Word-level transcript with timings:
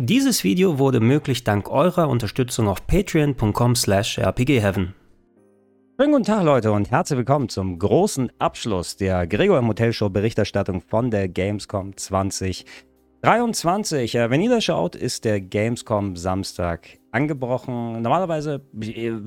Dieses 0.00 0.44
Video 0.44 0.78
wurde 0.78 1.00
möglich 1.00 1.42
dank 1.42 1.68
eurer 1.68 2.08
Unterstützung 2.08 2.68
auf 2.68 2.86
patreon.com 2.86 3.74
slash 3.74 4.20
rpgheaven. 4.20 4.94
Schönen 5.98 6.12
guten 6.12 6.22
Tag 6.22 6.44
Leute 6.44 6.70
und 6.70 6.92
herzlich 6.92 7.16
willkommen 7.16 7.48
zum 7.48 7.80
großen 7.80 8.30
Abschluss 8.38 8.96
der 8.96 9.26
Gregor 9.26 9.58
im 9.58 9.92
Show 9.92 10.08
Berichterstattung 10.08 10.82
von 10.82 11.10
der 11.10 11.28
Gamescom 11.28 11.96
2023. 11.96 14.14
Wenn 14.14 14.40
ihr 14.40 14.50
das 14.50 14.62
schaut, 14.62 14.94
ist 14.94 15.24
der 15.24 15.40
Gamescom 15.40 16.14
Samstag 16.14 16.90
angebrochen. 17.10 18.02
Normalerweise, 18.02 18.60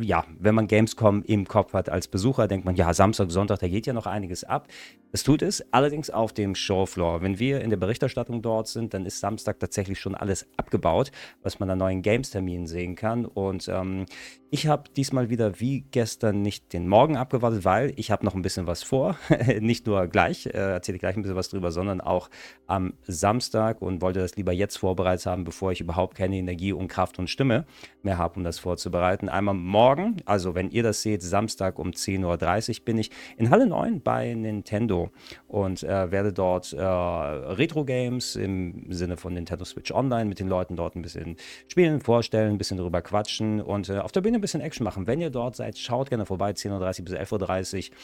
ja, 0.01 0.25
wenn 0.39 0.55
man 0.55 0.67
Gamescom 0.67 1.23
im 1.23 1.47
Kopf 1.47 1.73
hat 1.73 1.89
als 1.89 2.07
Besucher, 2.07 2.47
denkt 2.47 2.65
man, 2.65 2.75
ja, 2.75 2.93
Samstag, 2.93 3.31
Sonntag, 3.31 3.59
da 3.59 3.67
geht 3.67 3.87
ja 3.87 3.93
noch 3.93 4.05
einiges 4.05 4.43
ab. 4.43 4.67
Es 5.13 5.23
tut 5.23 5.41
es, 5.41 5.61
allerdings 5.73 6.09
auf 6.09 6.31
dem 6.31 6.55
Showfloor. 6.55 7.21
Wenn 7.21 7.37
wir 7.37 7.59
in 7.61 7.69
der 7.69 7.77
Berichterstattung 7.77 8.41
dort 8.41 8.67
sind, 8.67 8.93
dann 8.93 9.05
ist 9.05 9.19
Samstag 9.19 9.59
tatsächlich 9.59 9.99
schon 9.99 10.15
alles 10.15 10.47
abgebaut, 10.55 11.11
was 11.43 11.59
man 11.59 11.69
an 11.69 11.79
neuen 11.79 12.01
Games-Terminen 12.01 12.65
sehen 12.65 12.95
kann. 12.95 13.25
Und 13.25 13.67
ähm, 13.67 14.05
ich 14.51 14.67
habe 14.67 14.89
diesmal 14.95 15.29
wieder 15.29 15.59
wie 15.59 15.81
gestern 15.91 16.41
nicht 16.41 16.71
den 16.71 16.87
Morgen 16.87 17.17
abgewartet, 17.17 17.65
weil 17.65 17.91
ich 17.97 18.09
habe 18.09 18.23
noch 18.23 18.35
ein 18.35 18.41
bisschen 18.41 18.67
was 18.67 18.83
vor. 18.83 19.17
nicht 19.59 19.85
nur 19.85 20.07
gleich, 20.07 20.45
äh, 20.45 20.51
erzähle 20.51 20.95
ich 20.95 21.01
gleich 21.01 21.17
ein 21.17 21.23
bisschen 21.23 21.37
was 21.37 21.49
drüber, 21.49 21.71
sondern 21.71 21.99
auch 21.99 22.29
am 22.67 22.93
Samstag 23.05 23.81
und 23.81 24.01
wollte 24.01 24.19
das 24.19 24.37
lieber 24.37 24.53
jetzt 24.53 24.77
vorbereitet 24.77 25.25
haben, 25.25 25.43
bevor 25.43 25.73
ich 25.73 25.81
überhaupt 25.81 26.15
keine 26.15 26.37
Energie 26.37 26.71
und 26.71 26.87
Kraft 26.87 27.19
und 27.19 27.29
Stimme 27.29 27.65
mehr 28.03 28.17
habe, 28.17 28.37
um 28.37 28.43
das 28.43 28.59
vorzubereiten. 28.59 29.29
Einmal 29.29 29.55
morgen, 29.55 30.17
also 30.25 30.55
wenn 30.55 30.69
ihr 30.71 30.83
das 30.83 31.01
seht, 31.01 31.21
Samstag 31.21 31.79
um 31.79 31.91
10.30 31.91 32.79
Uhr 32.79 32.85
bin 32.85 32.97
ich 32.97 33.11
in 33.37 33.49
Halle 33.49 33.67
9 33.67 34.01
bei 34.01 34.33
Nintendo 34.33 35.09
und 35.47 35.83
äh, 35.83 36.11
werde 36.11 36.33
dort 36.33 36.73
äh, 36.73 36.81
Retro-Games 36.81 38.35
im 38.35 38.91
Sinne 38.91 39.17
von 39.17 39.33
Nintendo 39.33 39.65
Switch 39.65 39.91
Online 39.91 40.25
mit 40.25 40.39
den 40.39 40.47
Leuten 40.47 40.75
dort 40.75 40.95
ein 40.95 41.01
bisschen 41.01 41.37
spielen, 41.67 42.01
vorstellen, 42.01 42.53
ein 42.53 42.57
bisschen 42.57 42.77
drüber 42.77 43.01
quatschen 43.01 43.61
und 43.61 43.89
äh, 43.89 43.99
auf 43.99 44.11
der 44.11 44.21
Bühne 44.21 44.37
ein 44.37 44.41
bisschen 44.41 44.61
Action 44.61 44.83
machen. 44.83 45.07
Wenn 45.07 45.21
ihr 45.21 45.29
dort 45.29 45.55
seid, 45.55 45.77
schaut 45.77 46.09
gerne 46.09 46.25
vorbei, 46.25 46.51
10.30 46.51 46.99
Uhr 46.99 47.05
bis 47.05 47.13
11.30 47.13 47.89
Uhr 47.89 47.95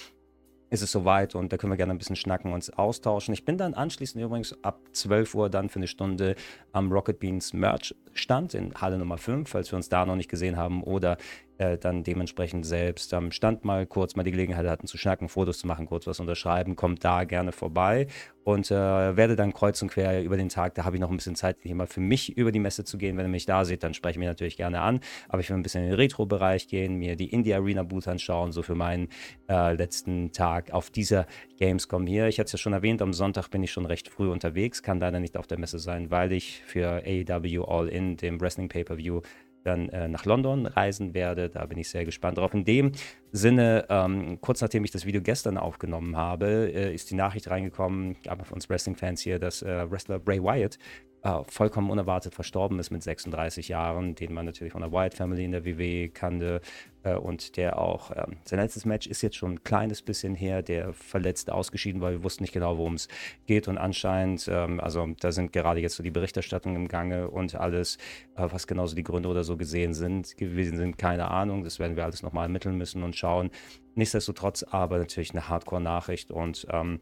ist 0.70 0.82
es 0.82 0.92
soweit 0.92 1.36
und 1.36 1.52
da 1.52 1.58
können 1.58 1.72
wir 1.72 1.78
gerne 1.78 1.94
ein 1.94 1.98
bisschen 1.98 2.16
schnacken, 2.16 2.54
uns 2.54 2.70
austauschen. 2.70 3.34
Ich 3.34 3.46
bin 3.46 3.58
dann 3.58 3.74
anschließend 3.74 4.24
übrigens 4.24 4.56
ab 4.64 4.80
12 4.92 5.36
Uhr 5.36 5.50
dann 5.50 5.70
für 5.70 5.80
eine 5.80 5.88
Stunde 5.88 6.36
am 6.72 6.92
Rocket 6.92 7.20
Beans 7.20 7.54
Merch 7.54 7.96
Stand 8.14 8.54
in 8.54 8.74
Halle 8.76 8.98
Nummer 8.98 9.18
5, 9.18 9.50
falls 9.50 9.72
wir 9.72 9.78
uns 9.78 9.90
da 9.90 10.06
noch 10.06 10.16
nicht 10.16 10.30
gesehen 10.30 10.58
haben 10.58 10.84
oder 10.84 11.18
äh, 11.58 11.78
dann 11.78 12.04
dementsprechend 12.04 12.66
selbst 12.66 13.14
am 13.14 13.32
Stand 13.32 13.66
mal 13.66 13.86
kurz 13.86 14.16
mal 14.16 14.24
die 14.24 14.32
Gelegenheit 14.32 14.68
hatten 14.68 14.88
zu 14.88 14.98
schnacken, 14.98 15.30
Fotos 15.30 15.60
zu 15.60 15.68
machen, 15.68 15.86
kurz 15.86 16.08
was 16.08 16.20
unterschreiben, 16.20 16.76
kommt 16.76 17.04
da 17.04 17.24
gerne 17.24 17.52
vorbei 17.52 18.08
und 18.48 18.72
äh, 18.72 19.18
werde 19.18 19.36
dann 19.36 19.52
kreuz 19.54 19.82
und 19.82 19.90
quer 19.90 20.24
über 20.24 20.38
den 20.38 20.48
Tag, 20.48 20.74
da 20.76 20.86
habe 20.86 20.96
ich 20.96 21.02
noch 21.02 21.12
ein 21.12 21.18
bisschen 21.18 21.36
Zeit, 21.36 21.58
hier 21.64 21.76
mal 21.76 21.86
für 21.86 22.00
mich 22.00 22.38
über 22.38 22.54
die 22.54 22.60
Messe 22.60 22.86
zu 22.86 22.98
gehen. 22.98 23.18
Wenn 23.18 23.26
ihr 23.26 23.30
mich 23.30 23.46
da 23.46 23.66
seht, 23.66 23.84
dann 23.84 23.94
spreche 23.94 24.12
ich 24.14 24.20
mich 24.20 24.28
natürlich 24.28 24.56
gerne 24.56 24.80
an, 24.80 25.02
aber 25.28 25.42
ich 25.42 25.50
will 25.50 25.58
ein 25.58 25.64
bisschen 25.64 25.84
in 25.84 25.90
den 25.90 25.96
Retro-Bereich 25.98 26.70
gehen, 26.70 26.96
mir 26.96 27.18
die 27.18 27.30
Indie 27.30 27.54
Arena 27.54 27.84
Booth 27.84 28.08
anschauen, 28.08 28.54
so 28.54 28.62
für 28.62 28.76
meinen 28.76 29.10
äh, 29.50 29.74
letzten 29.74 30.32
Tag 30.32 30.72
auf 30.72 30.90
dieser 30.90 31.28
Gamescom 31.58 32.08
hier. 32.08 32.28
Ich 32.28 32.40
hatte 32.40 32.46
es 32.46 32.54
ja 32.54 32.58
schon 32.58 32.72
erwähnt, 32.72 33.02
am 33.02 33.12
Sonntag 33.12 33.50
bin 33.50 33.64
ich 33.64 33.72
schon 33.72 33.86
recht 33.86 34.08
früh 34.08 34.30
unterwegs, 34.30 34.82
kann 34.82 35.00
leider 35.00 35.20
nicht 35.20 35.36
auf 35.36 35.48
der 35.48 35.60
Messe 35.60 35.80
sein, 35.80 36.10
weil 36.10 36.32
ich 36.32 36.62
für 36.66 37.04
AEW 37.06 37.66
All 37.66 37.90
In, 37.90 38.16
dem 38.16 38.40
Wrestling 38.40 38.70
Pay-Per-View, 38.70 39.22
dann 39.68 39.90
äh, 39.90 40.08
nach 40.08 40.26
London 40.26 40.66
reisen 40.66 41.14
werde. 41.14 41.50
Da 41.50 41.66
bin 41.66 41.78
ich 41.78 41.90
sehr 41.90 42.06
gespannt 42.06 42.38
drauf. 42.38 42.54
In 42.54 42.66
dem 42.66 42.94
Sinne, 43.32 43.86
ähm, 43.90 44.40
kurz 44.42 44.62
nachdem 44.62 44.84
ich 44.84 44.92
das 44.92 45.06
Video 45.06 45.22
gestern 45.22 45.58
aufgenommen 45.58 46.16
habe, 46.18 46.72
äh, 46.74 46.94
ist 46.94 47.12
die 47.12 47.16
Nachricht 47.16 47.50
reingekommen, 47.50 48.16
aber 48.28 48.46
für 48.46 48.56
uns 48.56 48.70
Wrestling-Fans 48.70 49.22
hier, 49.22 49.40
dass 49.40 49.62
äh, 49.62 49.92
Wrestler 49.92 50.20
Bray 50.20 50.42
Wyatt 50.42 50.80
äh, 51.24 51.44
vollkommen 51.48 51.90
unerwartet 51.90 52.34
verstorben 52.36 52.80
ist 52.80 52.92
mit 52.92 53.04
36 53.04 53.68
Jahren, 53.68 54.16
den 54.16 54.34
man 54.34 54.46
natürlich 54.46 54.72
von 54.72 54.82
der 54.82 54.92
Wyatt 54.92 55.14
Family 55.14 55.46
in 55.46 55.52
der 55.52 55.66
WWE 55.66 56.10
kannte 56.10 56.62
äh, 56.97 56.97
und 57.16 57.58
der 57.58 57.80
auch, 57.80 58.12
äh, 58.12 58.26
sein 58.46 58.60
letztes 58.60 58.86
Match 58.86 59.08
ist 59.08 59.22
jetzt 59.22 59.36
schon 59.36 59.54
ein 59.54 59.64
kleines 59.64 60.02
bisschen 60.02 60.36
her, 60.36 60.62
der 60.62 60.94
verletzt 60.94 61.52
ausgeschieden, 61.52 62.02
weil 62.02 62.14
wir 62.14 62.24
wussten 62.24 62.44
nicht 62.44 62.54
genau, 62.54 62.78
worum 62.78 62.94
es 62.96 63.08
geht. 63.46 63.68
Und 63.68 63.78
anscheinend, 63.78 64.48
ähm, 64.52 64.80
also 64.80 65.08
da 65.20 65.32
sind 65.32 65.54
gerade 65.54 65.80
jetzt 65.80 65.96
so 65.96 66.04
die 66.04 66.12
Berichterstattungen 66.12 66.84
im 66.84 66.88
Gange 66.88 67.30
und 67.30 67.56
alles, 67.56 67.98
äh, 68.36 68.48
was 68.50 68.68
genauso 68.68 68.96
die 68.96 69.04
Gründe 69.04 69.30
oder 69.30 69.44
so 69.44 69.58
gesehen 69.58 69.94
sind, 69.94 70.38
gewesen 70.38 70.78
sind, 70.78 70.98
keine 70.98 71.30
Ahnung, 71.32 71.64
das 71.64 71.80
werden 71.80 71.96
wir 71.96 72.06
alles 72.06 72.24
nochmal 72.24 72.44
ermitteln 72.46 72.78
müssen 72.78 73.04
und 73.04 73.16
schauen. 73.16 73.50
Nichtsdestotrotz 73.96 74.64
aber 74.64 75.00
natürlich 75.00 75.32
eine 75.32 75.50
Hardcore-Nachricht 75.50 76.32
und 76.32 76.68
ähm, 76.72 77.00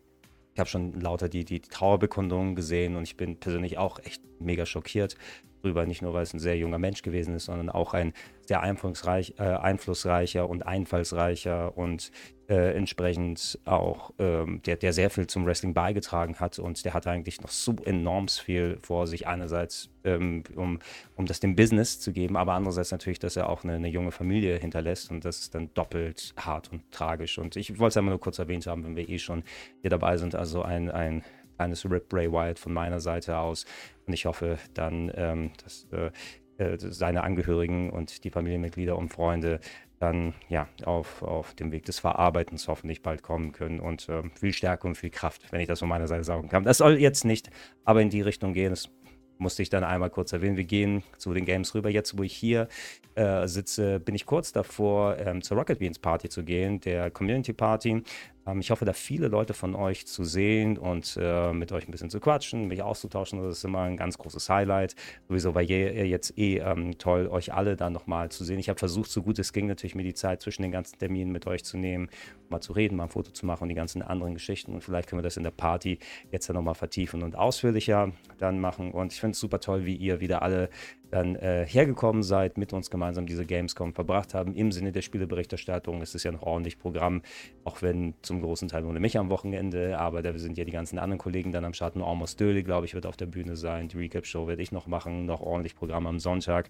ich 0.54 0.60
habe 0.60 0.70
schon 0.70 0.94
lauter 1.02 1.28
die, 1.28 1.44
die 1.44 1.60
Trauerbekundungen 1.60 2.56
gesehen 2.56 2.96
und 2.96 3.04
ich 3.04 3.18
bin 3.18 3.38
persönlich 3.38 3.78
auch 3.78 4.00
echt 4.00 4.22
mega 4.40 4.66
schockiert 4.66 5.18
drüber. 5.66 5.86
Nicht 5.86 6.02
nur, 6.02 6.14
weil 6.14 6.24
es 6.24 6.34
ein 6.34 6.40
sehr 6.40 6.58
junger 6.58 6.78
Mensch 6.78 7.02
gewesen 7.02 7.36
ist, 7.36 7.46
sondern 7.46 7.70
auch 7.70 7.94
ein 7.94 8.14
sehr 8.46 8.60
äh, 8.60 9.44
einflussreicher 9.44 10.48
und 10.48 10.66
einfallsreicher 10.66 11.78
und 11.78 12.12
äh, 12.48 12.76
entsprechend 12.78 13.60
auch, 13.66 14.12
ähm, 14.20 14.62
der, 14.66 14.76
der 14.76 14.94
sehr 14.94 15.10
viel 15.10 15.26
zum 15.26 15.46
Wrestling 15.46 15.74
beigetragen 15.74 16.36
hat 16.40 16.60
und 16.60 16.86
der 16.86 16.94
hat 16.94 17.08
eigentlich 17.08 17.42
noch 17.42 17.50
so 17.50 17.76
enorm 17.84 18.28
viel 18.28 18.78
vor 18.82 19.08
sich. 19.08 19.28
Einerseits, 19.28 19.90
ähm, 20.04 20.44
um, 20.56 20.80
um 21.16 21.26
das 21.26 21.40
dem 21.40 21.56
Business 21.56 22.00
zu 22.00 22.14
geben, 22.14 22.38
aber 22.38 22.54
andererseits 22.54 22.92
natürlich, 22.92 23.20
dass 23.20 23.36
er 23.36 23.50
auch 23.50 23.64
eine, 23.64 23.74
eine, 23.74 23.88
junge 23.88 24.12
Familie 24.12 24.58
hinterlässt 24.58 25.10
und 25.10 25.26
das 25.26 25.40
ist 25.40 25.56
dann 25.56 25.74
doppelt 25.74 26.34
hart 26.38 26.72
und 26.72 26.90
tragisch. 26.92 27.40
Und 27.40 27.56
ich 27.56 27.80
wollte 27.80 27.94
es 27.94 27.98
einmal 27.98 28.12
nur 28.12 28.20
kurz 28.20 28.38
erwähnt 28.38 28.68
haben, 28.68 28.84
wenn 28.84 28.96
wir 28.96 29.10
eh 29.10 29.18
schon 29.18 29.44
hier 29.82 29.90
dabei 29.90 30.18
sind. 30.18 30.36
Also 30.36 30.62
ein, 30.62 30.92
ein 30.92 31.24
kleines 31.56 31.86
Rip 31.90 32.10
Bray 32.10 32.32
Wyatt 32.32 32.60
von 32.60 32.74
meiner 32.74 33.00
Seite 33.00 33.38
aus. 33.38 33.66
Und 34.06 34.14
ich 34.14 34.26
hoffe 34.26 34.58
dann, 34.74 35.12
ähm, 35.16 35.52
dass 35.64 35.88
äh, 35.92 36.12
äh, 36.58 36.78
seine 36.78 37.24
Angehörigen 37.24 37.90
und 37.90 38.24
die 38.24 38.30
Familienmitglieder 38.30 38.98
und 38.98 39.10
Freunde 39.10 39.60
dann 40.00 40.34
ja 40.50 40.68
auf, 40.84 41.22
auf 41.22 41.54
dem 41.54 41.72
Weg 41.72 41.86
des 41.86 42.00
Verarbeitens 42.00 42.68
hoffentlich 42.68 43.02
bald 43.02 43.24
kommen 43.24 43.52
können 43.52 43.80
und 43.80 44.08
äh, 44.10 44.24
viel 44.40 44.54
Stärke 44.54 44.88
und 44.88 44.96
viel 44.96 45.10
Kraft, 45.10 45.52
wenn 45.52 45.62
ich 45.62 45.68
das 45.68 45.80
von 45.80 45.90
meiner 45.90 46.08
Seite 46.08 46.24
sagen 46.24 46.50
kann. 46.50 46.64
Das 46.64 46.78
soll 46.78 47.00
jetzt 47.00 47.26
nicht 47.26 47.50
aber 47.84 48.02
in 48.02 48.10
die 48.10 48.22
Richtung 48.22 48.54
gehen. 48.54 48.72
Das 48.72 48.90
musste 49.38 49.62
ich 49.62 49.70
dann 49.70 49.84
einmal 49.84 50.10
kurz 50.10 50.32
erwähnen. 50.32 50.58
Wir 50.58 50.64
gehen 50.64 51.04
zu 51.18 51.34
den 51.34 51.46
Games 51.46 51.74
rüber. 51.76 51.90
Jetzt, 51.90 52.18
wo 52.18 52.24
ich 52.24 52.34
hier 52.34 52.68
äh, 53.16 53.48
sitze, 53.48 54.00
bin 54.00 54.16
ich 54.16 54.26
kurz 54.26 54.52
davor, 54.52 55.18
ähm, 55.18 55.42
zur 55.42 55.58
Rocket 55.58 55.80
Beans 55.80 56.00
Party 56.00 56.30
zu 56.30 56.44
gehen, 56.44 56.80
der 56.80 57.12
Community 57.12 57.54
Party. 57.54 58.04
Ähm, 58.46 58.60
ich 58.60 58.72
hoffe, 58.72 58.86
da 58.86 58.94
viele 58.94 59.28
Leute 59.28 59.54
von 59.54 59.76
euch 59.76 60.06
zu 60.06 60.24
sehen 60.24 60.78
und 60.78 61.18
äh, 61.20 61.54
mit 61.54 61.72
euch 61.72 61.88
ein 61.88 61.92
bisschen 61.92 62.10
zu 62.10 62.20
quatschen, 62.20 62.68
mich 62.68 62.82
auszutauschen. 62.82 63.42
Das 63.42 63.58
ist 63.58 63.64
immer 63.64 63.82
ein 63.82 63.98
ganz 63.98 64.18
großes 64.18 64.50
Highlight. 64.50 64.96
Sowieso 65.28 65.56
war 65.56 65.62
je, 65.62 66.04
jetzt 66.04 66.38
eh 66.38 66.58
ähm, 66.60 66.98
toll, 66.98 67.28
euch 67.28 67.54
alle 67.54 67.76
dann 67.76 67.94
nochmal 67.94 68.30
zu 68.30 68.44
sehen. 68.44 68.60
Ich 68.60 68.70
habe 68.70 68.80
versucht, 68.80 69.10
so 69.10 69.24
gut 69.24 69.40
es 69.40 69.54
ging, 69.54 69.68
natürlich 69.68 69.96
mir 69.96 70.04
die 70.04 70.14
Zeit 70.14 70.42
zwischen 70.42 70.62
den 70.62 70.72
ganzen 70.72 71.00
Terminen 71.00 71.32
mit 71.32 71.48
euch 71.48 71.64
zu 71.64 71.78
nehmen, 71.78 72.10
mal 72.50 72.62
zu 72.62 72.74
reden, 72.74 72.96
mal 72.96 73.04
ein 73.04 73.10
Foto 73.10 73.32
zu 73.32 73.46
machen 73.46 73.64
und 73.64 73.70
die 73.70 73.76
ganzen 73.76 74.02
anderen 74.02 74.34
Geschichten. 74.34 74.74
Und 74.74 74.84
vielleicht 74.84 75.10
können 75.10 75.20
wir 75.20 75.24
das 75.24 75.38
in 75.38 75.44
der 75.44 75.52
Party 75.52 76.00
jetzt 76.32 76.48
dann 76.50 76.56
nochmal 76.56 76.76
vertiefen 76.76 77.24
und 77.24 77.36
ausführlicher 77.36 78.12
dann 78.38 78.60
machen. 78.60 78.92
Und 78.92 79.14
ich 79.14 79.20
finde 79.20 79.32
es 79.32 79.40
super 79.40 79.60
toll, 79.60 79.86
wie 79.86 79.96
ihr 79.96 80.20
wieder 80.20 80.42
alle 80.42 80.70
dann 81.16 81.36
äh, 81.36 81.66
hergekommen 81.66 82.24
seid, 82.24 82.58
mit 82.58 82.74
uns 82.74 82.90
gemeinsam 82.90 83.26
diese 83.26 83.46
Gamescom 83.46 83.94
verbracht 83.94 84.34
haben. 84.34 84.54
Im 84.54 84.72
Sinne 84.72 84.92
der 84.92 85.02
Spieleberichterstattung 85.02 86.02
Es 86.02 86.14
ist 86.14 86.24
ja 86.24 86.32
noch 86.32 86.44
ordentlich 86.44 86.78
Programm, 86.78 87.22
auch 87.64 87.82
wenn 87.82 88.14
zum 88.22 88.42
großen 88.42 88.68
Teil 88.68 88.86
ohne 88.86 89.00
mich 89.00 89.18
am 89.18 89.30
Wochenende, 89.30 89.98
aber 89.98 90.22
da 90.22 90.38
sind 90.38 90.58
ja 90.58 90.66
die 90.66 90.72
ganzen 90.72 91.00
anderen 91.00 91.20
Kollegen 91.20 91.52
dann 91.52 91.66
am 91.66 91.74
Start. 91.74 91.96
Nur 91.96 92.08
Almost 92.08 92.40
Döli, 92.40 92.64
glaube 92.64 92.86
ich, 92.86 92.94
wird 92.94 93.06
auf 93.06 93.16
der 93.16 93.28
Bühne 93.28 93.56
sein. 93.56 93.88
Die 93.88 93.98
Recap-Show 93.98 94.48
werde 94.48 94.62
ich 94.62 94.72
noch 94.72 94.88
machen, 94.88 95.26
noch 95.26 95.42
ordentlich 95.42 95.76
Programm 95.76 96.06
am 96.06 96.20
Sonntag. 96.20 96.70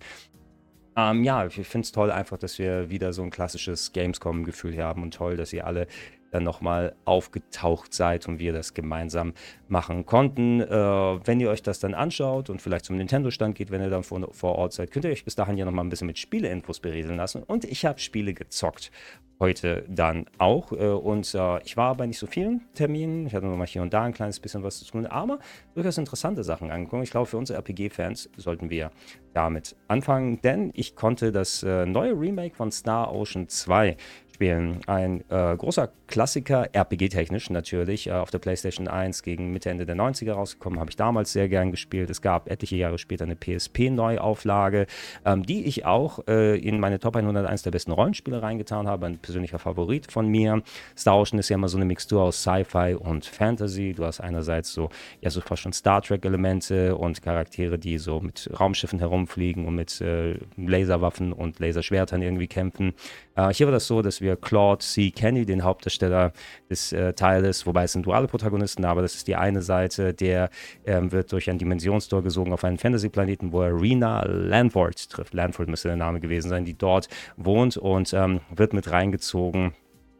Ähm, 0.97 1.23
ja, 1.23 1.45
ich 1.45 1.53
finde 1.55 1.85
es 1.85 1.91
toll 1.91 2.09
einfach, 2.09 2.37
dass 2.37 2.57
wir 2.57 2.89
wieder 2.89 3.11
so 3.11 3.21
ein 3.21 3.29
klassisches 3.29 3.91
Gamescom-Gefühl 3.91 4.81
haben 4.81 5.03
und 5.03 5.13
toll, 5.13 5.35
dass 5.35 5.51
ihr 5.51 5.67
alle 5.67 5.87
dann 6.31 6.43
nochmal 6.43 6.95
aufgetaucht 7.05 7.93
seid 7.93 8.27
und 8.27 8.39
wir 8.39 8.53
das 8.53 8.73
gemeinsam 8.73 9.33
machen 9.67 10.05
konnten. 10.05 10.61
Äh, 10.61 10.67
wenn 10.67 11.39
ihr 11.39 11.49
euch 11.49 11.63
das 11.63 11.79
dann 11.79 11.93
anschaut 11.93 12.49
und 12.49 12.61
vielleicht 12.61 12.85
zum 12.85 12.97
Nintendo-Stand 12.97 13.55
geht, 13.55 13.71
wenn 13.71 13.81
ihr 13.81 13.89
dann 13.89 14.03
vor, 14.03 14.27
vor 14.33 14.55
Ort 14.55 14.73
seid, 14.73 14.91
könnt 14.91 15.05
ihr 15.05 15.11
euch 15.11 15.25
bis 15.25 15.35
dahin 15.35 15.57
ja 15.57 15.65
nochmal 15.65 15.85
ein 15.85 15.89
bisschen 15.89 16.07
mit 16.07 16.17
Spieleinfos 16.17 16.79
berieseln 16.79 17.17
lassen. 17.17 17.43
Und 17.43 17.65
ich 17.65 17.85
habe 17.85 17.99
Spiele 17.99 18.33
gezockt 18.33 18.91
heute 19.39 19.83
dann 19.87 20.25
auch. 20.37 20.71
Äh, 20.71 20.87
und 20.87 21.33
äh, 21.33 21.61
ich 21.63 21.77
war 21.77 21.95
bei 21.95 22.05
nicht 22.05 22.19
so 22.19 22.27
vielen 22.27 22.61
Terminen. 22.73 23.27
Ich 23.27 23.35
hatte 23.35 23.45
nochmal 23.45 23.67
hier 23.67 23.81
und 23.81 23.93
da 23.93 24.03
ein 24.03 24.13
kleines 24.13 24.39
bisschen 24.39 24.63
was 24.63 24.79
zu 24.79 24.85
tun, 24.85 25.05
aber 25.05 25.39
durchaus 25.73 25.97
interessante 25.97 26.43
Sachen 26.43 26.71
angeguckt. 26.71 27.03
Ich 27.03 27.11
glaube, 27.11 27.27
für 27.27 27.37
unsere 27.37 27.57
RPG-Fans 27.59 28.29
sollten 28.37 28.69
wir 28.69 28.91
damit 29.33 29.75
anfangen, 29.87 30.41
denn 30.41 30.71
ich 30.73 30.95
konnte 30.95 31.31
das 31.31 31.61
äh, 31.63 31.85
neue 31.85 32.13
Remake 32.17 32.55
von 32.55 32.71
Star 32.71 33.13
Ocean 33.13 33.49
2 33.49 33.97
spielen. 34.35 34.81
Ein 34.85 35.23
äh, 35.29 35.55
großer 35.55 35.89
Klassiker, 36.07 36.69
RPG-technisch 36.73 37.49
natürlich, 37.49 38.07
äh, 38.07 38.11
auf 38.11 38.31
der 38.31 38.39
PlayStation 38.39 38.87
1 38.87 39.23
gegen 39.23 39.51
Mitte, 39.51 39.69
Ende 39.69 39.85
der 39.85 39.95
90er 39.95 40.33
rausgekommen, 40.33 40.79
habe 40.79 40.89
ich 40.89 40.97
damals 40.97 41.31
sehr 41.31 41.47
gern 41.47 41.71
gespielt. 41.71 42.09
Es 42.09 42.21
gab 42.21 42.49
etliche 42.49 42.75
Jahre 42.75 42.97
später 42.97 43.23
eine 43.23 43.35
PSP-Neuauflage, 43.35 44.87
ähm, 45.25 45.45
die 45.45 45.65
ich 45.65 45.85
auch 45.85 46.19
äh, 46.27 46.57
in 46.59 46.79
meine 46.79 46.99
Top 46.99 47.15
101 47.15 47.63
der 47.63 47.71
besten 47.71 47.91
Rollenspiele 47.91 48.41
reingetan 48.41 48.87
habe. 48.87 49.05
Ein 49.05 49.19
persönlicher 49.25 49.59
Favorit 49.59 50.11
von 50.11 50.27
mir. 50.27 50.61
Star 50.97 51.17
Ocean 51.17 51.39
ist 51.39 51.49
ja 51.49 51.55
immer 51.55 51.67
so 51.67 51.77
eine 51.77 51.85
Mixtur 51.85 52.21
aus 52.21 52.41
Sci-Fi 52.41 52.95
und 52.95 53.25
Fantasy. 53.25 53.93
Du 53.93 54.05
hast 54.05 54.21
einerseits 54.21 54.71
so, 54.71 54.89
ja, 55.21 55.29
so 55.29 55.41
fast 55.41 55.63
schon 55.63 55.73
Star 55.73 56.01
Trek-Elemente 56.01 56.95
und 56.95 57.21
Charaktere, 57.21 57.77
die 57.77 57.97
so 57.97 58.19
mit 58.19 58.49
Raumschiffen 58.57 58.99
herumfliegen 58.99 59.65
und 59.65 59.75
mit 59.75 59.99
äh, 60.01 60.37
Laserwaffen 60.57 61.33
und 61.33 61.59
Laserschwertern 61.59 62.21
irgendwie 62.21 62.47
kämpfen. 62.47 62.93
Äh, 63.35 63.53
hier 63.53 63.67
war 63.67 63.73
das 63.73 63.87
so, 63.87 64.01
dass 64.01 64.21
wir 64.21 64.35
Claude 64.35 64.79
C. 64.79 65.11
Kenny, 65.11 65.45
den 65.45 65.63
Hauptdarsteller 65.63 66.31
des 66.69 66.93
äh, 66.93 67.13
Teiles, 67.13 67.65
wobei 67.65 67.83
es 67.83 67.93
sind 67.93 68.05
duale 68.05 68.27
Protagonisten, 68.27 68.85
aber 68.85 69.01
das 69.01 69.15
ist 69.15 69.27
die 69.27 69.35
eine 69.35 69.61
Seite, 69.61 70.13
der 70.13 70.49
ähm, 70.85 71.11
wird 71.11 71.31
durch 71.31 71.49
ein 71.49 71.57
Dimensionstor 71.57 72.21
gesogen 72.23 72.53
auf 72.53 72.63
einen 72.63 72.77
Fantasy-Planeten, 72.77 73.51
wo 73.51 73.61
er 73.61 73.75
Rena 73.79 74.23
Landford 74.25 75.09
trifft. 75.09 75.33
Landford 75.33 75.67
müsste 75.67 75.87
der 75.87 75.97
Name 75.97 76.19
gewesen 76.19 76.49
sein, 76.49 76.63
die 76.63 76.77
dort 76.77 77.07
wohnt 77.37 77.77
und 77.77 78.13
ähm, 78.13 78.39
wird 78.55 78.73
mit 78.73 78.91
reingezogen 78.91 79.14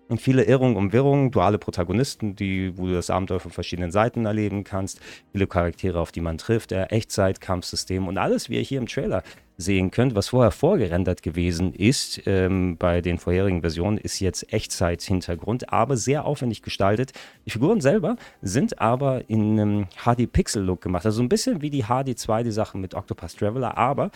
und 0.08 0.22
viele 0.22 0.44
Irrungen 0.44 0.76
und 0.76 0.94
Wirrungen, 0.94 1.32
duale 1.32 1.58
Protagonisten, 1.58 2.36
die, 2.36 2.78
wo 2.78 2.88
du 2.88 2.94
das 2.94 3.10
Abenteuer 3.10 3.40
von 3.40 3.52
verschiedenen 3.52 3.92
Seiten 3.92 4.26
erleben 4.26 4.64
kannst, 4.64 5.00
viele 5.32 5.48
Charaktere, 5.48 6.00
auf 6.00 6.12
die 6.12 6.22
man 6.22 6.38
trifft, 6.38 6.72
äh, 6.72 6.84
Echtzeit-Kampfsystem 6.86 8.08
und 8.08 8.18
alles, 8.18 8.50
wie 8.50 8.56
ihr 8.56 8.62
hier 8.62 8.80
im 8.80 8.88
Trailer 8.88 9.24
sehen 9.58 9.90
könnt, 9.90 10.16
was 10.16 10.30
vorher 10.30 10.52
vorgerendert 10.52 11.24
gewesen 11.24 11.74
ist, 11.74 12.22
ähm, 12.26 12.78
bei 12.78 13.02
den 13.02 13.18
vorherigen 13.18 13.62
Versionen, 13.62 13.98
ist 13.98 14.20
jetzt 14.20 14.52
Echtzeit-Hintergrund, 14.52 15.72
aber 15.72 15.98
sehr 15.98 16.26
aufwendig 16.26 16.62
gestaltet. 16.62 17.14
Die 17.46 17.52
Figuren 17.52 17.80
selber 17.80 18.18
sind 18.42 18.80
aber 18.80 19.30
in 19.30 19.60
einem 19.60 19.88
HD-Pixel-Look 20.04 20.82
gemacht, 20.82 21.06
also 21.06 21.24
ein 21.24 21.30
bisschen 21.30 21.62
wie 21.62 21.70
die 21.70 21.86
HD2, 21.86 22.44
die 22.44 22.52
Sachen 22.52 22.82
mit 22.82 22.96
Octopus 22.96 23.36
Traveler, 23.36 23.78
aber 23.78 24.12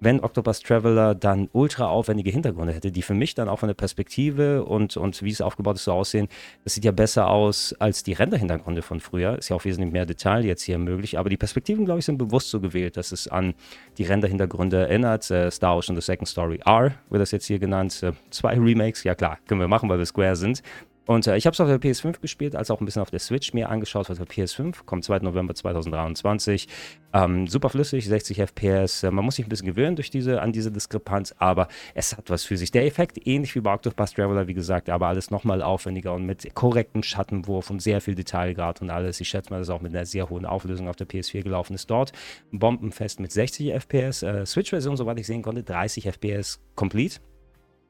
wenn 0.00 0.20
Octopus 0.20 0.60
Traveler 0.60 1.14
dann 1.14 1.48
ultra 1.52 1.86
aufwendige 1.86 2.30
Hintergründe 2.30 2.72
hätte, 2.72 2.92
die 2.92 3.02
für 3.02 3.14
mich 3.14 3.34
dann 3.34 3.48
auch 3.48 3.58
von 3.58 3.68
der 3.68 3.74
Perspektive 3.74 4.64
und, 4.64 4.96
und 4.96 5.22
wie 5.22 5.30
es 5.30 5.40
aufgebaut 5.40 5.76
ist 5.76 5.84
so 5.84 5.92
aussehen, 5.92 6.28
das 6.64 6.74
sieht 6.74 6.84
ja 6.84 6.92
besser 6.92 7.28
aus 7.28 7.74
als 7.78 8.02
die 8.02 8.12
Render-Hintergründe 8.12 8.82
von 8.82 9.00
früher. 9.00 9.38
Ist 9.38 9.48
ja 9.48 9.56
auch 9.56 9.64
wesentlich 9.64 9.92
mehr 9.92 10.06
Detail 10.06 10.44
jetzt 10.44 10.62
hier 10.62 10.78
möglich, 10.78 11.18
aber 11.18 11.30
die 11.30 11.36
Perspektiven, 11.36 11.84
glaube 11.84 12.00
ich, 12.00 12.04
sind 12.04 12.18
bewusst 12.18 12.50
so 12.50 12.60
gewählt, 12.60 12.96
dass 12.96 13.12
es 13.12 13.28
an 13.28 13.54
die 13.98 14.04
Render-Hintergründe 14.04 14.88
erinnert. 14.88 15.30
Äh, 15.30 15.50
Star 15.50 15.76
Ocean 15.76 15.96
The 15.96 16.02
Second 16.02 16.28
Story 16.28 16.60
R 16.64 16.94
wird 17.10 17.22
das 17.22 17.30
jetzt 17.30 17.46
hier 17.46 17.58
genannt. 17.58 18.02
Äh, 18.02 18.12
zwei 18.30 18.58
Remakes, 18.58 19.04
ja 19.04 19.14
klar, 19.14 19.38
können 19.46 19.60
wir 19.60 19.68
machen, 19.68 19.88
weil 19.88 19.98
wir 19.98 20.06
Square 20.06 20.36
sind. 20.36 20.62
Und 21.08 21.26
äh, 21.26 21.38
ich 21.38 21.46
habe 21.46 21.54
es 21.54 21.60
auf 21.60 21.68
der 21.68 21.80
PS5 21.80 22.20
gespielt, 22.20 22.54
als 22.54 22.70
auch 22.70 22.82
ein 22.82 22.84
bisschen 22.84 23.00
auf 23.00 23.10
der 23.10 23.18
Switch 23.18 23.54
mir 23.54 23.70
angeschaut. 23.70 24.10
Auf 24.10 24.18
der 24.18 24.26
PS5 24.26 24.84
kommt 24.84 25.04
2. 25.04 25.20
November 25.20 25.54
2023. 25.54 26.68
Ähm, 27.14 27.46
super 27.46 27.70
flüssig, 27.70 28.06
60 28.06 28.42
FPS. 28.42 29.04
Äh, 29.04 29.10
man 29.10 29.24
muss 29.24 29.36
sich 29.36 29.46
ein 29.46 29.48
bisschen 29.48 29.68
gewöhnen 29.68 29.96
durch 29.96 30.10
diese, 30.10 30.42
an 30.42 30.52
diese 30.52 30.70
Diskrepanz, 30.70 31.34
aber 31.38 31.68
es 31.94 32.14
hat 32.14 32.28
was 32.28 32.44
für 32.44 32.58
sich. 32.58 32.72
Der 32.72 32.84
Effekt, 32.84 33.26
ähnlich 33.26 33.54
wie 33.54 33.60
bei 33.60 33.72
Octopus 33.72 34.12
Traveler, 34.12 34.48
wie 34.48 34.52
gesagt, 34.52 34.90
aber 34.90 35.06
alles 35.06 35.30
nochmal 35.30 35.62
aufwendiger 35.62 36.12
und 36.12 36.26
mit 36.26 36.54
korrektem 36.54 37.02
Schattenwurf 37.02 37.70
und 37.70 37.80
sehr 37.80 38.02
viel 38.02 38.14
Detailgrad 38.14 38.82
und 38.82 38.90
alles. 38.90 39.18
Ich 39.18 39.30
schätze 39.30 39.48
mal, 39.48 39.60
dass 39.60 39.70
auch 39.70 39.80
mit 39.80 39.94
einer 39.94 40.04
sehr 40.04 40.28
hohen 40.28 40.44
Auflösung 40.44 40.88
auf 40.88 40.96
der 40.96 41.08
PS4 41.08 41.42
gelaufen 41.42 41.72
ist. 41.72 41.88
Dort 41.88 42.12
bombenfest 42.52 43.18
mit 43.18 43.32
60 43.32 43.72
FPS. 43.72 44.22
Äh, 44.22 44.44
Switch-Version, 44.44 44.98
soweit 44.98 45.18
ich 45.18 45.26
sehen 45.26 45.40
konnte, 45.40 45.62
30 45.62 46.04
FPS 46.04 46.60
complete. 46.74 47.20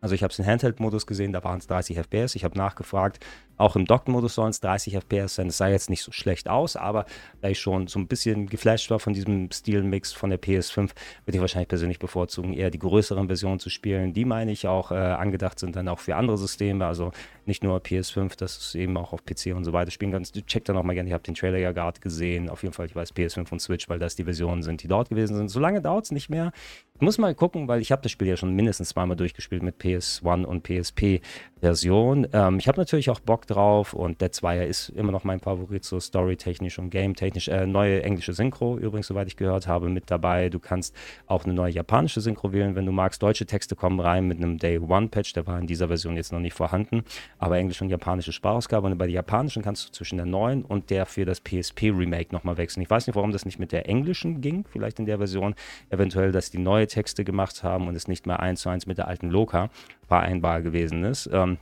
Also 0.01 0.15
ich 0.15 0.23
habe 0.23 0.33
es 0.33 0.39
in 0.39 0.47
Handheld-Modus 0.47 1.07
gesehen, 1.07 1.33
da 1.33 1.43
waren 1.43 1.59
es 1.59 1.67
30 1.67 1.99
FPS. 1.99 2.35
Ich 2.35 2.45
habe 2.45 2.57
nachgefragt, 2.57 3.25
auch 3.59 3.77
im 3.77 3.85
Docked-Modus 3.85 4.35
sollen 4.35 4.51
es 4.51 4.61
30 4.61 4.95
FPS 4.95 5.35
sein. 5.35 5.49
Es 5.49 5.59
sah 5.59 5.69
jetzt 5.69 5.91
nicht 5.91 6.03
so 6.03 6.13
schlecht 6.13 6.49
aus, 6.49 6.77
aber 6.77 7.05
da 7.41 7.49
ich 7.49 7.59
schon 7.59 7.87
so 7.89 7.99
ein 7.99 8.07
bisschen 8.07 8.47
geflasht 8.47 8.91
war 8.91 8.99
von 8.99 9.13
diesem 9.13 9.51
Stilmix 9.53 10.13
von 10.13 10.31
der 10.31 10.41
PS5, 10.41 10.79
würde 11.25 11.37
ich 11.37 11.41
wahrscheinlich 11.41 11.69
persönlich 11.69 11.99
bevorzugen, 11.99 12.55
eher 12.55 12.71
die 12.71 12.79
größeren 12.79 13.27
Versionen 13.27 13.59
zu 13.59 13.69
spielen. 13.69 14.15
Die 14.15 14.25
meine 14.25 14.53
ich 14.53 14.67
auch 14.67 14.93
äh, 14.93 14.95
angedacht 14.95 15.59
sind 15.59 15.77
dann 15.77 15.89
auch 15.89 15.99
für 15.99 16.17
andere 16.17 16.39
Systeme, 16.39 16.87
also 16.87 17.13
nicht 17.47 17.65
nur 17.65 17.79
PS5, 17.79 18.37
das 18.39 18.59
ist 18.59 18.75
eben 18.75 18.97
auch 18.97 19.13
auf 19.13 19.25
PC 19.25 19.57
und 19.57 19.65
so 19.65 19.73
weiter 19.73 19.91
spielen 19.91 20.13
kannst. 20.13 20.35
Checkt 20.47 20.69
dann 20.69 20.77
auch 20.77 20.83
mal 20.83 20.95
gerne, 20.95 21.09
ich 21.09 21.15
habe 21.15 21.25
den 21.25 21.35
Trailer 21.35 21.59
ja 21.59 21.73
gerade 21.73 22.01
gesehen. 22.01 22.49
Auf 22.49 22.63
jeden 22.63 22.75
Fall, 22.75 22.87
ich 22.87 22.95
weiß 22.95 23.15
PS5 23.15 23.51
und 23.51 23.61
Switch, 23.61 23.89
weil 23.89 23.99
das 23.99 24.15
die 24.17 24.25
Versionen 24.25 24.63
sind, 24.63 24.83
die 24.83 24.89
dort 24.89 25.09
gewesen 25.09 25.37
sind. 25.37 25.49
So 25.49 25.59
lange 25.59 25.81
dauert 25.81 26.05
es 26.05 26.11
nicht 26.13 26.29
mehr. 26.29 26.53
Ich 26.95 27.01
muss 27.01 27.19
mal 27.19 27.35
gucken, 27.35 27.67
weil 27.67 27.81
ich 27.81 27.91
habe 27.91 28.03
das 28.03 28.13
Spiel 28.13 28.29
ja 28.29 28.37
schon 28.37 28.55
mindestens 28.55 28.91
zweimal 28.91 29.17
durchgespielt 29.17 29.63
mit 29.63 29.81
PS1 29.81 30.45
und 30.45 30.63
PSP-Version. 30.63 32.29
Ähm, 32.33 32.59
ich 32.59 32.69
habe 32.69 32.79
natürlich 32.79 33.09
auch 33.11 33.21
Bock 33.21 33.47
drauf 33.51 33.95
und 33.95 34.21
Dead 34.21 34.35
2 34.35 34.65
ist 34.65 34.89
immer 34.91 35.13
noch 35.13 35.25
mein 35.25 35.41
Favorit, 35.41 35.85
so 35.85 35.99
storytechnisch 36.01 36.79
und 36.79 36.91
game-technisch. 36.91 37.49
Äh, 37.49 37.67
neue 37.67 38.03
englische 38.03 38.33
Synchro 38.33 38.79
übrigens, 38.79 39.07
soweit 39.09 39.29
ich 39.29 39.37
gehört 39.37 39.67
habe, 39.67 39.89
mit 39.89 40.11
dabei. 40.11 40.49
Du 40.49 40.59
kannst 40.59 40.95
auch 41.27 41.45
eine 41.45 41.55
neue 41.55 41.73
japanische 41.73 42.21
Synchro 42.21 42.53
wählen, 42.53 42.75
wenn 42.75 42.87
du 42.87 42.93
magst. 42.93 43.23
Deutsche 43.23 43.47
Texte 43.47 43.77
kommen 43.77 44.01
rein 44.01 44.27
mit 44.27 44.39
einem 44.39 44.59
Day 44.59 44.79
One 44.79 45.09
Patch, 45.09 45.33
der 45.33 45.47
war 45.47 45.59
in 45.59 45.67
dieser 45.67 45.89
Version 45.89 46.17
jetzt 46.17 46.33
noch 46.33 46.41
nicht 46.41 46.55
vorhanden, 46.55 47.05
aber 47.39 47.59
englische 47.59 47.85
und 47.85 47.91
japanische 47.91 48.33
Sprachausgabe. 48.33 48.87
Und 48.87 48.99
bei 48.99 49.07
der 49.07 49.15
japanischen 49.15 49.63
kannst 49.63 49.89
du 49.89 49.93
zwischen 49.93 50.17
der 50.17 50.27
neuen 50.27 50.63
und 50.63 50.91
der 50.91 51.07
für 51.07 51.25
das 51.25 51.41
PSP 51.41 51.91
Remake 51.91 52.33
nochmal 52.33 52.57
wechseln. 52.57 52.83
Ich 52.83 52.91
weiß 52.91 53.07
nicht, 53.07 53.17
warum 53.17 53.33
das 53.33 53.45
nicht 53.45 53.59
mit 53.59 53.73
der 53.73 53.89
englischen 53.89 54.41
ging, 54.41 54.65
vielleicht 54.71 54.99
in 54.99 55.07
der 55.07 55.19
Version. 55.19 55.55
Eventuell, 55.91 56.33
dass 56.33 56.51
die 56.51 56.59
neue 56.59 56.87
Texte 56.87 57.25
gemacht 57.25 57.63
haben 57.63 57.89
und 57.89 57.95
es 57.95 58.09
nicht 58.09 58.27
mehr 58.27 58.41
eins 58.41 58.61
zu 58.61 58.69
eins 58.69 58.87
mit 58.87 58.99
der 58.99 59.09
alten 59.09 59.31
Loka 59.31 59.71
vereinbar 60.07 60.63
gewesen 60.63 61.05
ist. 61.05 61.29
Ähm, 61.33 61.59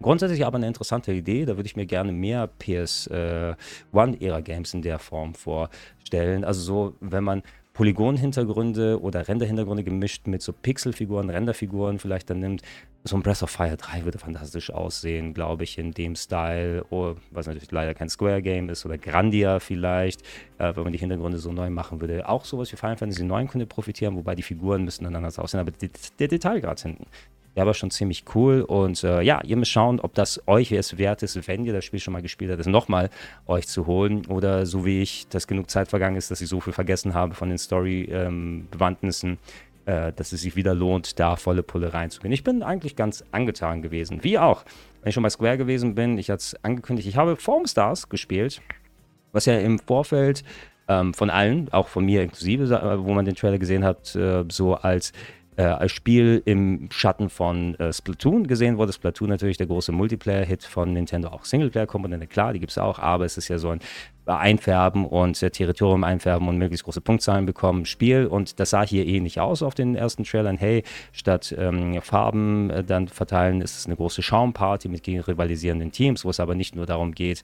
Grundsätzlich 0.00 0.46
aber 0.46 0.56
eine 0.56 0.68
interessante 0.68 1.12
Idee. 1.12 1.44
Da 1.44 1.56
würde 1.56 1.66
ich 1.66 1.76
mir 1.76 1.86
gerne 1.86 2.12
mehr 2.12 2.48
PS1-Ära-Games 2.60 4.74
äh, 4.74 4.76
in 4.76 4.82
der 4.82 4.98
Form 4.98 5.34
vorstellen. 5.34 6.44
Also 6.44 6.60
so, 6.60 6.94
wenn 7.00 7.24
man 7.24 7.42
Polygon-Hintergründe 7.78 9.00
oder 9.00 9.28
Render-Hintergründe 9.28 9.84
gemischt 9.84 10.26
mit 10.26 10.42
so 10.42 10.52
Pixelfiguren, 10.52 11.30
Renderfiguren 11.30 12.00
vielleicht 12.00 12.28
dann 12.28 12.40
nimmt. 12.40 12.62
So 13.04 13.16
ein 13.16 13.22
Breath 13.22 13.44
of 13.44 13.50
Fire 13.50 13.76
3 13.76 14.04
würde 14.04 14.18
fantastisch 14.18 14.70
aussehen, 14.70 15.32
glaube 15.32 15.62
ich, 15.62 15.78
in 15.78 15.92
dem 15.92 16.16
Style, 16.16 16.84
oh, 16.90 17.14
was 17.30 17.46
natürlich 17.46 17.70
leider 17.70 17.94
kein 17.94 18.08
Square-Game 18.08 18.68
ist, 18.68 18.84
oder 18.84 18.98
Grandia 18.98 19.60
vielleicht, 19.60 20.22
äh, 20.58 20.74
wenn 20.74 20.82
man 20.82 20.92
die 20.92 20.98
Hintergründe 20.98 21.38
so 21.38 21.52
neu 21.52 21.70
machen 21.70 22.00
würde. 22.00 22.28
Auch 22.28 22.44
sowas 22.44 22.72
wie 22.72 22.76
Final 22.76 22.96
Fantasy 22.96 23.22
9 23.22 23.46
könnte 23.46 23.66
profitieren, 23.66 24.16
wobei 24.16 24.34
die 24.34 24.42
Figuren 24.42 24.84
müssten 24.84 25.04
dann 25.04 25.14
anders 25.14 25.38
aussehen, 25.38 25.60
aber 25.60 25.70
der, 25.70 26.26
Detailgrad 26.26 26.80
hinten 26.80 27.06
der 27.58 27.66
war 27.66 27.74
schon 27.74 27.90
ziemlich 27.90 28.24
cool. 28.36 28.62
Und 28.62 29.02
äh, 29.02 29.20
ja, 29.20 29.40
ihr 29.42 29.56
müsst 29.56 29.72
schauen, 29.72 29.98
ob 29.98 30.14
das 30.14 30.40
euch 30.46 30.70
es 30.70 30.96
wert 30.96 31.24
ist, 31.24 31.48
wenn 31.48 31.64
ihr 31.64 31.72
das 31.72 31.84
Spiel 31.84 31.98
schon 31.98 32.12
mal 32.12 32.22
gespielt 32.22 32.52
habt, 32.52 32.60
es 32.60 32.68
nochmal 32.68 33.10
euch 33.48 33.66
zu 33.66 33.88
holen. 33.88 34.26
Oder 34.26 34.64
so 34.64 34.86
wie 34.86 35.02
ich, 35.02 35.26
dass 35.26 35.48
genug 35.48 35.68
Zeit 35.68 35.88
vergangen 35.88 36.14
ist, 36.14 36.30
dass 36.30 36.40
ich 36.40 36.48
so 36.48 36.60
viel 36.60 36.72
vergessen 36.72 37.14
habe 37.14 37.34
von 37.34 37.48
den 37.48 37.58
Story-Bewandtnissen, 37.58 39.38
ähm, 39.86 39.92
äh, 39.92 40.12
dass 40.12 40.30
es 40.30 40.42
sich 40.42 40.54
wieder 40.54 40.72
lohnt, 40.72 41.18
da 41.18 41.34
volle 41.34 41.64
Pulle 41.64 41.92
reinzugehen. 41.92 42.30
Ich 42.30 42.44
bin 42.44 42.62
eigentlich 42.62 42.94
ganz 42.94 43.24
angetan 43.32 43.82
gewesen. 43.82 44.22
Wie 44.22 44.38
auch, 44.38 44.62
wenn 45.02 45.08
ich 45.08 45.14
schon 45.14 45.24
bei 45.24 45.30
Square 45.30 45.58
gewesen 45.58 45.96
bin, 45.96 46.16
ich 46.16 46.30
hatte 46.30 46.38
es 46.38 46.64
angekündigt, 46.64 47.08
ich 47.08 47.16
habe 47.16 47.34
Form 47.34 47.66
Stars 47.66 48.08
gespielt, 48.08 48.62
was 49.32 49.46
ja 49.46 49.58
im 49.58 49.80
Vorfeld 49.80 50.44
ähm, 50.86 51.12
von 51.12 51.28
allen, 51.28 51.72
auch 51.72 51.88
von 51.88 52.04
mir 52.04 52.22
inklusive, 52.22 53.00
wo 53.04 53.14
man 53.14 53.24
den 53.24 53.34
Trailer 53.34 53.58
gesehen 53.58 53.84
hat, 53.84 54.14
äh, 54.14 54.44
so 54.48 54.76
als 54.76 55.12
äh, 55.58 55.62
als 55.62 55.92
Spiel 55.92 56.40
im 56.44 56.88
Schatten 56.92 57.28
von 57.28 57.74
äh, 57.74 57.92
Splatoon 57.92 58.46
gesehen 58.46 58.78
wurde. 58.78 58.92
Splatoon 58.92 59.28
natürlich 59.28 59.56
der 59.56 59.66
große 59.66 59.90
Multiplayer-Hit 59.90 60.64
von 60.64 60.92
Nintendo, 60.92 61.28
auch 61.28 61.44
Singleplayer-Komponente, 61.44 62.28
klar, 62.28 62.52
die 62.52 62.60
gibt 62.60 62.70
es 62.70 62.78
auch, 62.78 63.00
aber 63.00 63.24
es 63.24 63.36
ist 63.36 63.48
ja 63.48 63.58
so 63.58 63.70
ein 63.70 63.80
Einfärben 64.26 65.04
und 65.04 65.42
äh, 65.42 65.50
Territorium 65.50 66.04
einfärben 66.04 66.48
und 66.48 66.58
möglichst 66.58 66.84
große 66.84 67.00
Punktzahlen 67.00 67.44
bekommen 67.44 67.86
Spiel 67.86 68.26
und 68.26 68.60
das 68.60 68.70
sah 68.70 68.86
hier 68.86 69.06
ähnlich 69.06 69.40
aus 69.40 69.62
auf 69.62 69.74
den 69.74 69.96
ersten 69.96 70.24
Trailern. 70.24 70.56
Hey, 70.56 70.84
statt 71.12 71.54
ähm, 71.58 72.00
Farben 72.02 72.70
äh, 72.70 72.84
dann 72.84 73.08
verteilen, 73.08 73.60
ist 73.60 73.76
es 73.76 73.86
eine 73.86 73.96
große 73.96 74.22
Schaumparty 74.22 74.88
mit 74.88 75.02
gegen 75.02 75.20
rivalisierenden 75.20 75.90
Teams, 75.90 76.24
wo 76.24 76.30
es 76.30 76.40
aber 76.40 76.54
nicht 76.54 76.76
nur 76.76 76.86
darum 76.86 77.12
geht, 77.12 77.42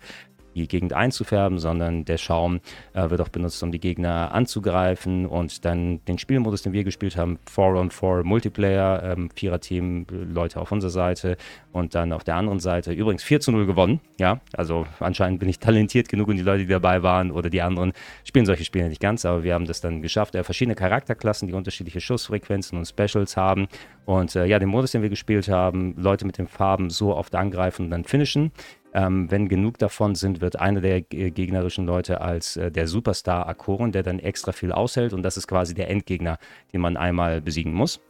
die 0.54 0.68
Gegend 0.68 0.92
einzufärben, 0.92 1.58
sondern 1.58 2.04
der 2.04 2.18
Schaum 2.18 2.60
äh, 2.92 3.10
wird 3.10 3.20
auch 3.20 3.28
benutzt, 3.28 3.62
um 3.62 3.72
die 3.72 3.80
Gegner 3.80 4.32
anzugreifen. 4.32 5.26
Und 5.26 5.64
dann 5.64 6.04
den 6.06 6.18
Spielmodus, 6.18 6.62
den 6.62 6.72
wir 6.72 6.84
gespielt 6.84 7.16
haben, 7.16 7.38
4-on-4 7.54 8.24
Multiplayer, 8.24 9.02
ähm, 9.02 9.30
Vierer-Team, 9.34 10.06
Leute 10.10 10.60
auf 10.60 10.72
unserer 10.72 10.90
Seite 10.90 11.36
und 11.72 11.94
dann 11.94 12.12
auf 12.12 12.24
der 12.24 12.36
anderen 12.36 12.60
Seite 12.60 12.92
übrigens 12.92 13.22
4 13.22 13.40
zu 13.40 13.52
0 13.52 13.66
gewonnen, 13.66 14.00
ja, 14.18 14.40
also 14.52 14.86
anscheinend 15.00 15.40
bin 15.40 15.48
ich 15.48 15.58
talentiert 15.58 16.08
genug 16.08 16.28
und 16.28 16.36
die 16.36 16.42
Leute, 16.42 16.62
die 16.62 16.70
dabei 16.70 17.02
waren 17.02 17.30
oder 17.30 17.50
die 17.50 17.62
anderen 17.62 17.92
spielen 18.24 18.46
solche 18.46 18.64
Spiele 18.64 18.88
nicht 18.88 19.00
ganz, 19.00 19.24
aber 19.24 19.44
wir 19.44 19.54
haben 19.54 19.66
das 19.66 19.80
dann 19.80 20.02
geschafft, 20.02 20.34
äh, 20.34 20.44
verschiedene 20.44 20.74
Charakterklassen, 20.74 21.48
die 21.48 21.54
unterschiedliche 21.54 22.00
Schussfrequenzen 22.00 22.78
und 22.78 22.86
Specials 22.86 23.36
haben. 23.36 23.68
Und 24.06 24.34
äh, 24.36 24.46
ja, 24.46 24.58
den 24.58 24.68
Modus, 24.68 24.92
den 24.92 25.02
wir 25.02 25.08
gespielt 25.08 25.48
haben, 25.48 25.94
Leute 25.96 26.26
mit 26.26 26.38
den 26.38 26.46
Farben 26.46 26.90
so 26.90 27.14
oft 27.14 27.34
angreifen 27.34 27.86
und 27.86 27.90
dann 27.90 28.04
finishen, 28.04 28.52
ähm, 28.94 29.30
wenn 29.30 29.48
genug 29.48 29.78
davon 29.78 30.14
sind, 30.14 30.40
wird 30.40 30.60
einer 30.60 30.80
der 30.80 31.02
gegnerischen 31.02 31.84
Leute 31.84 32.20
als 32.20 32.56
äh, 32.56 32.70
der 32.70 32.86
Superstar 32.86 33.46
Akoren, 33.48 33.92
der 33.92 34.04
dann 34.04 34.20
extra 34.20 34.52
viel 34.52 34.72
aushält 34.72 35.12
und 35.12 35.22
das 35.22 35.36
ist 35.36 35.48
quasi 35.48 35.74
der 35.74 35.90
Endgegner, 35.90 36.38
den 36.72 36.80
man 36.80 36.96
einmal 36.96 37.40
besiegen 37.40 37.74
muss. 37.74 38.00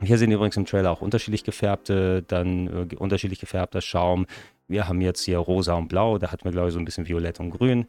Hier 0.00 0.18
sehen 0.18 0.30
übrigens 0.30 0.56
im 0.56 0.66
Trailer 0.66 0.92
auch 0.92 1.00
unterschiedlich 1.00 1.42
gefärbte, 1.44 2.22
dann 2.22 2.88
äh, 2.90 2.94
unterschiedlich 2.96 3.40
gefärbter 3.40 3.80
Schaum. 3.80 4.26
Wir 4.68 4.86
haben 4.86 5.00
jetzt 5.00 5.24
hier 5.24 5.38
rosa 5.38 5.74
und 5.74 5.88
blau, 5.88 6.18
da 6.18 6.30
hatten 6.30 6.44
wir 6.44 6.52
glaube 6.52 6.68
ich 6.68 6.74
so 6.74 6.78
ein 6.78 6.84
bisschen 6.84 7.08
violett 7.08 7.40
und 7.40 7.50
grün. 7.50 7.86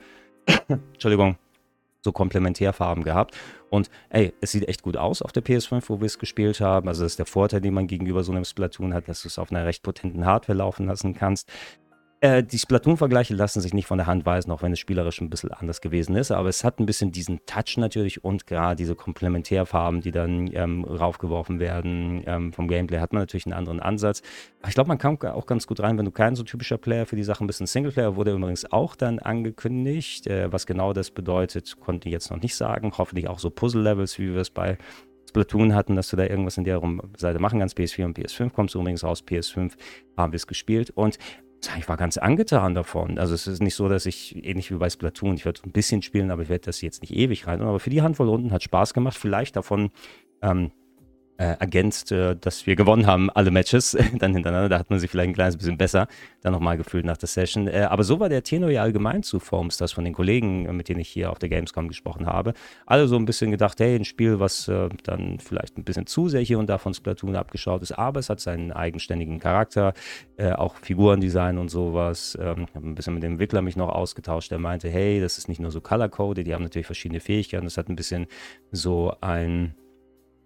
Entschuldigung. 0.68 1.36
so 2.02 2.14
Komplementärfarben 2.14 3.04
gehabt. 3.04 3.36
Und 3.70 3.90
ey, 4.10 4.34
es 4.40 4.54
sieht 4.54 4.68
echt 4.70 4.82
gut 4.82 4.96
aus 4.96 5.22
auf 5.22 5.34
der 5.34 5.44
PS5, 5.44 5.84
wo 5.88 6.00
wir 6.00 6.06
es 6.06 6.18
gespielt 6.18 6.62
haben. 6.62 6.88
Also 6.88 7.04
das 7.04 7.14
ist 7.14 7.20
der 7.20 7.26
Vorteil, 7.26 7.60
den 7.60 7.74
man 7.74 7.88
gegenüber 7.88 8.24
so 8.24 8.32
einem 8.32 8.46
Splatoon 8.46 8.94
hat, 8.94 9.10
dass 9.10 9.24
du 9.24 9.28
es 9.28 9.38
auf 9.38 9.52
einer 9.52 9.66
recht 9.66 9.84
potenten 9.84 10.26
Hardware 10.26 10.58
laufen 10.58 10.88
lassen 10.88 11.14
kannst. 11.14 11.52
Äh, 12.22 12.44
die 12.44 12.60
Splatoon-Vergleiche 12.60 13.34
lassen 13.34 13.62
sich 13.62 13.74
nicht 13.74 13.88
von 13.88 13.98
der 13.98 14.06
Hand 14.06 14.26
weisen, 14.26 14.52
auch 14.52 14.62
wenn 14.62 14.74
es 14.74 14.80
spielerisch 14.80 15.22
ein 15.22 15.30
bisschen 15.30 15.52
anders 15.52 15.80
gewesen 15.80 16.16
ist. 16.16 16.32
Aber 16.32 16.50
es 16.50 16.66
hat 16.66 16.80
ein 16.80 16.86
bisschen 16.86 17.14
diesen 17.14 17.40
Touch 17.46 17.78
natürlich 17.78 18.26
und 18.26 18.46
gerade 18.46 18.76
diese 18.76 18.96
Komplementärfarben, 18.96 20.02
die 20.02 20.12
dann 20.12 20.50
ähm, 20.54 20.84
raufgeworfen 20.84 21.60
werden 21.60 22.22
ähm, 22.26 22.52
vom 22.52 22.68
Gameplay, 22.68 23.00
hat 23.00 23.14
man 23.14 23.22
natürlich 23.22 23.46
einen 23.46 23.54
anderen 23.54 23.80
Ansatz. 23.80 24.22
Ich 24.68 24.74
glaube, 24.74 24.90
man 24.90 24.98
kam 24.98 25.18
auch 25.22 25.46
ganz 25.46 25.66
gut 25.66 25.80
rein, 25.80 25.98
wenn 25.98 26.04
du 26.04 26.12
kein 26.12 26.36
so 26.36 26.44
typischer 26.44 26.78
Player 26.78 27.06
für 27.06 27.16
die 27.16 27.24
Sachen 27.24 27.48
bist. 27.48 27.62
Ein 27.62 27.68
Singleplayer 27.68 28.18
wurde 28.18 28.34
übrigens 28.34 28.70
auch 28.70 28.98
dann 28.98 29.20
angekündigt. 29.20 30.28
Äh, 30.28 30.52
was 30.52 30.66
genau 30.66 30.92
das 30.92 31.12
bedeutet, 31.12 31.80
konnte 31.80 32.10
ich 32.10 32.14
jetzt 32.14 32.30
noch 32.32 32.42
nicht 32.42 32.56
sagen. 32.56 32.92
Hoffentlich 32.98 33.30
auch 33.30 33.40
so 33.40 33.50
Puzzle-Levels, 33.50 34.20
wie 34.20 34.34
wir 34.34 34.42
es 34.42 34.50
bei 34.50 34.78
Splatoon 35.30 35.74
hatten, 35.74 35.96
dass 35.96 36.10
du 36.10 36.18
da 36.18 36.24
irgendwas 36.24 36.58
in 36.58 36.66
der 36.66 36.82
Seite 37.16 37.40
machen 37.40 37.60
kannst. 37.60 37.78
PS4 37.78 38.04
und 38.04 38.20
PS5 38.20 38.50
kommst 38.50 38.76
du 38.76 38.82
übrigens 38.82 39.06
raus. 39.06 39.24
PS5 39.26 39.74
haben 40.18 40.34
wir 40.34 40.38
es 40.38 40.48
gespielt. 40.48 40.90
Und 40.90 41.18
ich 41.78 41.90
war 41.90 41.98
ganz 41.98 42.18
angetan 42.18 42.74
davon. 42.74 43.20
Also 43.20 43.34
es 43.34 43.48
ist 43.48 43.62
nicht 43.62 43.76
so, 43.76 43.90
dass 43.90 44.06
ich, 44.06 44.36
ähnlich 44.46 44.72
wie 44.72 44.76
bei 44.76 44.90
Splatoon, 44.90 45.36
ich 45.36 45.46
werde 45.46 45.62
ein 45.66 45.72
bisschen 45.72 46.02
spielen, 46.02 46.32
aber 46.32 46.44
ich 46.44 46.50
werde 46.50 46.66
das 46.66 46.82
jetzt 46.82 47.02
nicht 47.02 47.14
ewig 47.14 47.48
rein. 47.48 47.62
Aber 47.62 47.80
für 47.80 47.90
die 47.90 48.02
Handvoll 48.02 48.30
Runden 48.30 48.52
hat 48.52 48.64
Spaß 48.64 48.94
gemacht. 48.94 49.18
Vielleicht 49.18 49.56
davon 49.56 49.92
ähm, 50.42 50.72
äh, 51.40 51.56
ergänzt, 51.58 52.12
äh, 52.12 52.36
dass 52.36 52.68
wir 52.68 52.76
gewonnen 52.76 53.08
haben, 53.08 53.30
alle 53.30 53.50
Matches 53.50 53.92
dann 54.20 54.34
hintereinander. 54.34 54.68
Da 54.68 54.78
hat 54.78 54.90
man 54.90 55.00
sich 55.00 55.10
vielleicht 55.10 55.30
ein 55.30 55.34
kleines 55.34 55.56
bisschen 55.58 55.78
besser 55.78 56.08
dann 56.42 56.52
nochmal 56.52 56.78
gefühlt 56.78 57.06
nach 57.06 57.18
der 57.18 57.28
Session. 57.28 57.68
Äh, 57.68 57.88
aber 57.90 58.04
so 58.04 58.20
war 58.20 58.28
der 58.28 58.44
Tenor 58.44 58.70
ja 58.70 58.84
allgemein 58.84 59.24
zu 59.24 59.40
Forms, 59.40 59.78
das 59.78 59.94
von 59.94 60.04
den 60.04 60.14
Kollegen, 60.14 60.66
äh, 60.66 60.74
mit 60.74 60.90
denen 60.90 61.00
ich 61.00 61.08
hier 61.08 61.32
auf 61.32 61.40
der 61.40 61.48
Gamescom 61.48 61.88
gesprochen 61.88 62.26
habe. 62.26 62.54
Alle 62.86 63.08
so 63.08 63.16
ein 63.16 63.26
bisschen 63.26 63.52
gedacht, 63.52 63.80
hey, 63.80 63.96
ein 63.96 64.04
Spiel, 64.04 64.40
was 64.40 64.68
äh, 64.68 64.90
dann 65.04 65.40
vielleicht 65.40 65.78
ein 65.78 65.86
bisschen 65.86 66.06
zu 66.08 66.28
sehr 66.28 66.42
hier 66.42 66.60
und 66.60 66.68
da 66.68 66.78
von 66.78 66.94
Splatoon 66.94 67.38
abgeschaut 67.38 67.82
ist, 67.84 67.94
aber 67.94 68.20
es 68.20 68.30
hat 68.30 68.42
seinen 68.42 68.74
eigenständigen 68.74 69.40
Charakter, 69.40 69.94
äh, 70.36 70.52
auch 70.52 70.76
Figurendesign 70.76 71.58
und 71.58 71.70
sowas. 71.70 72.38
Ähm, 72.42 72.66
ich 72.68 72.76
habe 72.76 72.88
ein 72.88 72.96
bisschen 72.96 73.14
mit 73.14 73.24
dem 73.24 73.34
Entwickler 73.34 73.62
mich 73.62 73.78
noch 73.78 73.90
ausgetauscht, 73.90 74.52
der 74.52 74.60
meinte, 74.60 74.90
hey, 74.90 75.22
das 75.22 75.38
ist 75.38 75.48
nicht 75.48 75.62
nur 75.62 75.72
so 75.72 75.80
color-coded, 75.80 76.46
die 76.46 76.54
haben 76.54 76.64
natürlich 76.64 76.86
verschiedene 76.86 77.22
Fähigkeiten, 77.22 77.66
das 77.66 77.78
hat 77.78 77.88
ein 77.88 77.96
bisschen 77.96 78.28
so 78.72 79.14
ein 79.22 79.74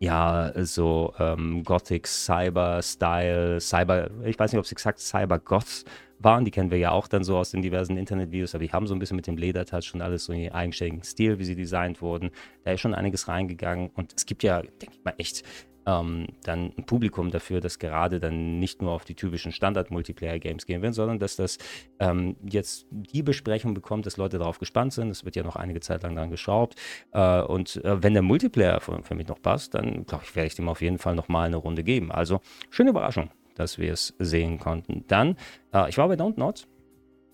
ja, 0.04 0.52
so 0.66 1.14
ähm, 1.18 1.64
Gothic 1.64 2.08
Cyber 2.08 2.82
Style, 2.82 3.62
Cyber, 3.62 4.10
ich 4.26 4.38
weiß 4.38 4.52
nicht, 4.52 4.60
ob 4.60 4.66
es 4.66 4.72
exakt 4.74 5.00
Cyber 5.00 5.40
Goths 5.40 5.86
waren, 6.20 6.44
die 6.44 6.52
kennen 6.52 6.72
wir 6.72 6.78
ja 6.78 6.92
auch 6.92 7.08
dann 7.08 7.24
so 7.24 7.38
aus 7.38 7.52
den 7.52 7.62
diversen 7.62 7.96
Internetvideos, 7.96 8.54
aber 8.54 8.66
die 8.66 8.72
haben 8.72 8.86
so 8.86 8.94
ein 8.94 9.00
bisschen 9.00 9.16
mit 9.16 9.28
dem 9.28 9.38
Ledertouch 9.38 9.94
und 9.94 10.02
alles 10.02 10.26
so 10.26 10.34
in 10.34 10.40
ihren 10.40 10.54
eigenständigen 10.54 11.04
Stil, 11.04 11.40
wie 11.40 11.46
sie 11.46 11.56
designt 11.56 12.02
wurden. 12.02 12.32
Da 12.66 12.72
ist 12.72 12.82
schon 12.82 12.94
einiges 12.94 13.30
reingegangen 13.30 13.92
und 13.96 14.14
es 14.14 14.26
gibt 14.26 14.44
ja, 14.44 14.62
denke 14.62 14.92
ich 14.92 15.04
mal, 15.06 15.14
echt 15.18 15.44
ähm, 15.86 16.28
dann 16.44 16.74
ein 16.78 16.86
Publikum 16.86 17.32
dafür, 17.32 17.60
dass 17.60 17.80
gerade 17.80 18.20
dann 18.20 18.60
nicht 18.60 18.82
nur 18.82 18.92
auf 18.92 19.06
die 19.06 19.16
typischen 19.16 19.52
Standard-Multiplayer-Games 19.52 20.66
gehen 20.66 20.82
wird, 20.82 20.94
sondern 20.94 21.20
dass 21.20 21.36
das 21.36 21.58
ähm, 22.00 22.36
jetzt 22.48 22.88
die 22.92 23.24
Besprechung 23.24 23.74
bekommt, 23.74 24.06
dass 24.06 24.18
Leute 24.18 24.38
darauf 24.38 24.60
gespannt 24.60 24.94
sind. 24.94 25.10
Es 25.10 25.26
wird 25.26 25.36
ja 25.36 25.44
noch 25.44 25.56
einige 25.56 25.80
Zeit 25.80 26.04
lang 26.04 26.16
dran 26.16 26.30
geschraubt. 26.30 26.76
Äh, 27.12 27.42
und 27.42 27.84
äh, 27.84 28.02
wenn 28.04 28.14
der 28.14 28.24
Multiplayer 28.24 28.80
für, 28.82 29.02
für, 29.04 29.16
mich 29.16 29.28
noch 29.28 29.42
passt, 29.42 29.74
dann 29.76 30.06
glaube 30.06 30.24
ich, 30.26 30.36
werde 30.36 30.48
ich 30.48 30.56
dem 30.56 30.70
auf 30.70 30.82
jeden 30.82 30.98
Fall 30.98 31.16
nochmal 31.16 31.48
eine 31.48 31.58
Runde 31.58 31.84
geben. 31.84 32.12
Also 32.12 32.42
schöne 32.70 32.92
Überraschung, 32.92 33.30
dass 33.56 33.78
wir 33.78 33.94
es 33.94 34.14
sehen 34.20 34.60
konnten. 34.60 35.06
Dann, 35.08 35.38
äh, 35.74 35.90
ich 35.90 35.98
war 35.98 36.08
bei 36.08 36.16
Don't 36.16 36.38
Not 36.38 36.68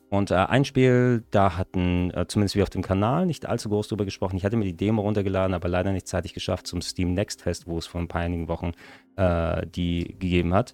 und 0.10 0.32
äh, 0.32 0.36
ein 0.36 0.66
Spiel, 0.66 1.24
da 1.32 1.58
hatten 1.58 2.12
äh, 2.12 2.26
zumindest 2.28 2.56
wir 2.56 2.64
auf 2.64 2.70
dem 2.70 2.82
Kanal 2.82 3.26
nicht 3.26 3.46
allzu 3.46 3.70
groß 3.70 3.88
drüber 3.88 4.06
gesprochen. 4.06 4.38
Ich 4.38 4.44
hatte 4.44 4.58
mir 4.58 4.66
die 4.66 4.76
Demo 4.76 5.02
runtergeladen, 5.02 5.54
aber 5.54 5.70
leider 5.70 5.92
nicht 5.92 6.08
zeitig 6.08 6.34
geschafft 6.34 6.68
zum 6.68 6.82
Steam 6.82 7.14
Next 7.14 7.42
Fest, 7.42 7.68
wo 7.68 7.78
es 7.78 7.88
vor 7.88 8.02
ein 8.02 8.08
paar 8.08 8.22
einigen 8.22 8.48
Wochen 8.48 8.72
äh, 9.16 9.66
die 9.68 10.16
gegeben 10.20 10.54
hat 10.54 10.74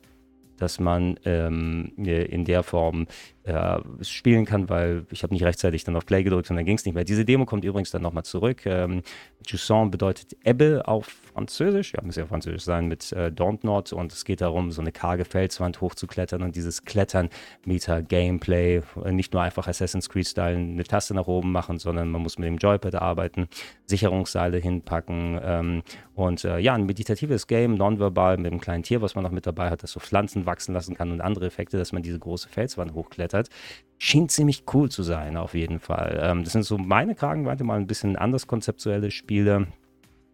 dass 0.57 0.79
man 0.79 1.19
ähm, 1.25 1.91
in 1.97 2.45
der 2.45 2.63
Form 2.63 3.07
äh, 3.43 3.77
spielen 4.01 4.45
kann, 4.45 4.69
weil 4.69 5.05
ich 5.11 5.23
habe 5.23 5.33
nicht 5.33 5.43
rechtzeitig 5.43 5.83
dann 5.83 5.95
auf 5.95 6.05
Play 6.05 6.23
gedrückt 6.23 6.49
und 6.49 6.55
dann 6.55 6.65
ging 6.65 6.77
es 6.77 6.85
nicht 6.85 6.95
mehr. 6.95 7.03
Diese 7.03 7.25
Demo 7.25 7.45
kommt 7.45 7.65
übrigens 7.65 7.91
dann 7.91 8.01
nochmal 8.01 8.23
zurück. 8.23 8.65
Ähm, 8.65 9.01
Jusson 9.45 9.91
bedeutet 9.91 10.35
Ebbe 10.43 10.83
auf 10.85 11.24
Französisch, 11.35 11.91
ja, 11.91 12.01
muss 12.01 12.15
ja 12.15 12.25
Französisch 12.25 12.63
sein, 12.63 12.87
mit 12.87 13.11
äh, 13.11 13.29
Dontnod 13.29 13.91
und 13.91 14.13
es 14.13 14.23
geht 14.23 14.39
darum, 14.39 14.71
so 14.71 14.79
eine 14.79 14.93
karge 14.93 15.25
Felswand 15.25 15.81
hochzuklettern 15.81 16.41
und 16.41 16.55
dieses 16.55 16.85
Klettern 16.85 17.27
Meta 17.65 17.99
Gameplay, 17.99 18.81
äh, 19.03 19.11
nicht 19.11 19.33
nur 19.33 19.41
einfach 19.41 19.67
Assassin's 19.67 20.07
Creed-Style 20.07 20.55
eine 20.55 20.83
Taste 20.85 21.13
nach 21.13 21.27
oben 21.27 21.51
machen, 21.51 21.77
sondern 21.77 22.09
man 22.09 22.21
muss 22.21 22.37
mit 22.37 22.47
dem 22.47 22.55
Joypad 22.55 22.95
arbeiten, 22.95 23.49
Sicherungsseile 23.85 24.59
hinpacken 24.59 25.37
ähm, 25.43 25.83
und 26.13 26.45
äh, 26.45 26.57
ja, 26.59 26.73
ein 26.73 26.85
meditatives 26.85 27.47
Game, 27.47 27.75
nonverbal 27.75 28.37
mit 28.37 28.53
einem 28.53 28.61
kleinen 28.61 28.83
Tier, 28.83 29.01
was 29.01 29.15
man 29.15 29.25
noch 29.25 29.31
mit 29.31 29.45
dabei 29.45 29.69
hat, 29.69 29.83
das 29.83 29.91
so 29.91 29.99
Pflanzen 29.99 30.45
wachsen 30.45 30.73
lassen 30.73 30.95
kann 30.95 31.11
und 31.11 31.19
andere 31.19 31.47
Effekte, 31.47 31.77
dass 31.77 31.91
man 31.91 32.01
diese 32.01 32.17
große 32.17 32.47
Felswand 32.47 32.93
hochklettert. 32.93 33.49
Schien 33.97 34.29
ziemlich 34.29 34.63
cool 34.73 34.89
zu 34.89 35.03
sein, 35.03 35.35
auf 35.35 35.53
jeden 35.53 35.81
Fall. 35.81 36.17
Ähm, 36.23 36.45
das 36.45 36.53
sind 36.53 36.63
so 36.63 36.77
meine 36.77 37.13
Kragenweite, 37.13 37.65
mal 37.65 37.77
ein 37.77 37.87
bisschen 37.87 38.15
anders 38.15 38.47
konzeptuelle 38.47 39.11
Spiele. 39.11 39.67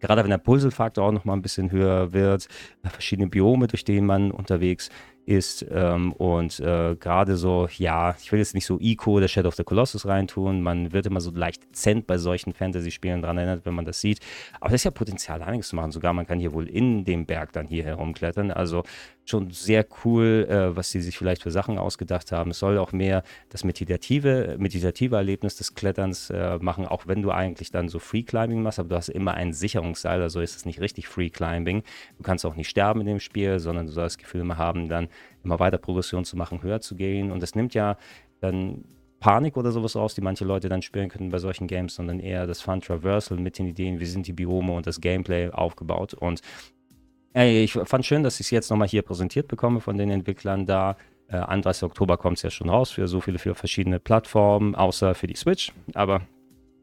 Gerade 0.02 0.22
wenn 0.24 0.30
der 0.30 0.38
Pulselfaktor 0.38 1.04
auch 1.04 1.12
noch 1.12 1.24
mal 1.24 1.32
ein 1.32 1.42
bisschen 1.42 1.70
höher 1.70 2.12
wird, 2.12 2.48
verschiedene 2.90 3.28
Biome, 3.28 3.68
durch 3.68 3.84
denen 3.84 4.06
man 4.06 4.32
unterwegs 4.32 4.90
ist. 5.26 5.64
Ähm, 5.70 6.12
und 6.12 6.60
äh, 6.60 6.96
gerade 6.96 7.36
so, 7.36 7.68
ja, 7.76 8.16
ich 8.20 8.32
will 8.32 8.38
jetzt 8.38 8.54
nicht 8.54 8.66
so 8.66 8.78
Ico 8.80 9.12
oder 9.12 9.28
Shadow 9.28 9.48
of 9.48 9.54
the 9.54 9.64
Colossus 9.64 10.06
reintun. 10.06 10.62
Man 10.62 10.92
wird 10.92 11.06
immer 11.06 11.20
so 11.20 11.30
leicht 11.30 11.62
dezent 11.64 12.06
bei 12.06 12.18
solchen 12.18 12.52
Fantasy-Spielen 12.52 13.22
dran 13.22 13.38
erinnert, 13.38 13.64
wenn 13.64 13.74
man 13.74 13.84
das 13.84 14.00
sieht. 14.00 14.20
Aber 14.60 14.70
das 14.70 14.80
ist 14.80 14.84
ja 14.84 14.90
Potenzial, 14.90 15.42
einiges 15.42 15.68
zu 15.68 15.76
machen. 15.76 15.92
Sogar 15.92 16.12
man 16.12 16.26
kann 16.26 16.38
hier 16.38 16.52
wohl 16.52 16.68
in 16.68 17.04
dem 17.04 17.26
Berg 17.26 17.52
dann 17.52 17.66
hier 17.66 17.84
herumklettern. 17.84 18.50
Also 18.50 18.82
schon 19.24 19.50
sehr 19.50 19.86
cool, 20.04 20.46
äh, 20.48 20.76
was 20.76 20.90
sie 20.90 21.00
sich 21.00 21.16
vielleicht 21.16 21.42
für 21.42 21.50
Sachen 21.50 21.78
ausgedacht 21.78 22.32
haben. 22.32 22.50
Es 22.50 22.58
soll 22.58 22.78
auch 22.78 22.92
mehr 22.92 23.22
das 23.50 23.64
meditative, 23.64 24.56
meditative 24.58 25.16
Erlebnis 25.16 25.56
des 25.56 25.74
Kletterns 25.74 26.30
äh, 26.30 26.58
machen, 26.58 26.86
auch 26.86 27.06
wenn 27.06 27.22
du 27.22 27.30
eigentlich 27.30 27.70
dann 27.70 27.88
so 27.88 27.98
Free 27.98 28.22
Climbing 28.22 28.62
machst, 28.62 28.78
aber 28.78 28.88
du 28.90 28.96
hast 28.96 29.08
immer 29.08 29.34
ein 29.34 29.52
Sicherungsseil, 29.52 30.20
also 30.22 30.40
ist 30.40 30.56
es 30.56 30.64
nicht 30.64 30.80
richtig 30.80 31.06
Free 31.06 31.30
Climbing. 31.30 31.82
Du 32.18 32.22
kannst 32.22 32.44
auch 32.44 32.56
nicht 32.56 32.68
sterben 32.68 33.00
in 33.00 33.06
dem 33.06 33.20
Spiel, 33.20 33.60
sondern 33.60 33.86
du 33.86 33.92
sollst 33.92 34.16
das 34.16 34.22
Gefühl 34.22 34.40
immer 34.40 34.58
haben, 34.58 34.88
dann 34.88 35.08
immer 35.44 35.58
weiter 35.60 35.78
Progression 35.78 36.24
zu 36.24 36.36
machen, 36.36 36.62
höher 36.62 36.80
zu 36.80 36.96
gehen. 36.96 37.30
Und 37.30 37.42
das 37.42 37.54
nimmt 37.54 37.74
ja 37.74 37.96
dann 38.40 38.84
Panik 39.20 39.56
oder 39.56 39.70
sowas 39.70 39.94
raus, 39.94 40.14
die 40.14 40.20
manche 40.20 40.44
Leute 40.44 40.68
dann 40.68 40.82
spielen 40.82 41.08
können 41.08 41.30
bei 41.30 41.38
solchen 41.38 41.68
Games, 41.68 41.94
sondern 41.94 42.18
eher 42.18 42.46
das 42.46 42.60
Fun 42.60 42.80
Traversal 42.80 43.38
mit 43.38 43.58
den 43.58 43.68
Ideen, 43.68 44.00
wie 44.00 44.06
sind 44.06 44.26
die 44.26 44.32
Biome 44.32 44.72
und 44.72 44.86
das 44.86 45.00
Gameplay 45.00 45.48
aufgebaut. 45.50 46.12
Und 46.14 46.40
ey, 47.32 47.62
ich 47.62 47.72
fand 47.72 48.04
schön, 48.04 48.24
dass 48.24 48.40
ich 48.40 48.46
es 48.46 48.50
jetzt 48.50 48.70
nochmal 48.70 48.88
hier 48.88 49.02
präsentiert 49.02 49.48
bekomme 49.48 49.80
von 49.80 49.96
den 49.96 50.10
Entwicklern 50.10 50.66
da. 50.66 50.96
Äh, 51.28 51.36
31. 51.36 51.84
Oktober 51.84 52.16
kommt 52.18 52.38
es 52.38 52.42
ja 52.42 52.50
schon 52.50 52.68
raus 52.68 52.90
für 52.90 53.06
so 53.06 53.20
viele 53.20 53.38
für 53.38 53.54
verschiedene 53.54 54.00
Plattformen, 54.00 54.74
außer 54.74 55.14
für 55.14 55.28
die 55.28 55.36
Switch. 55.36 55.72
Aber 55.94 56.22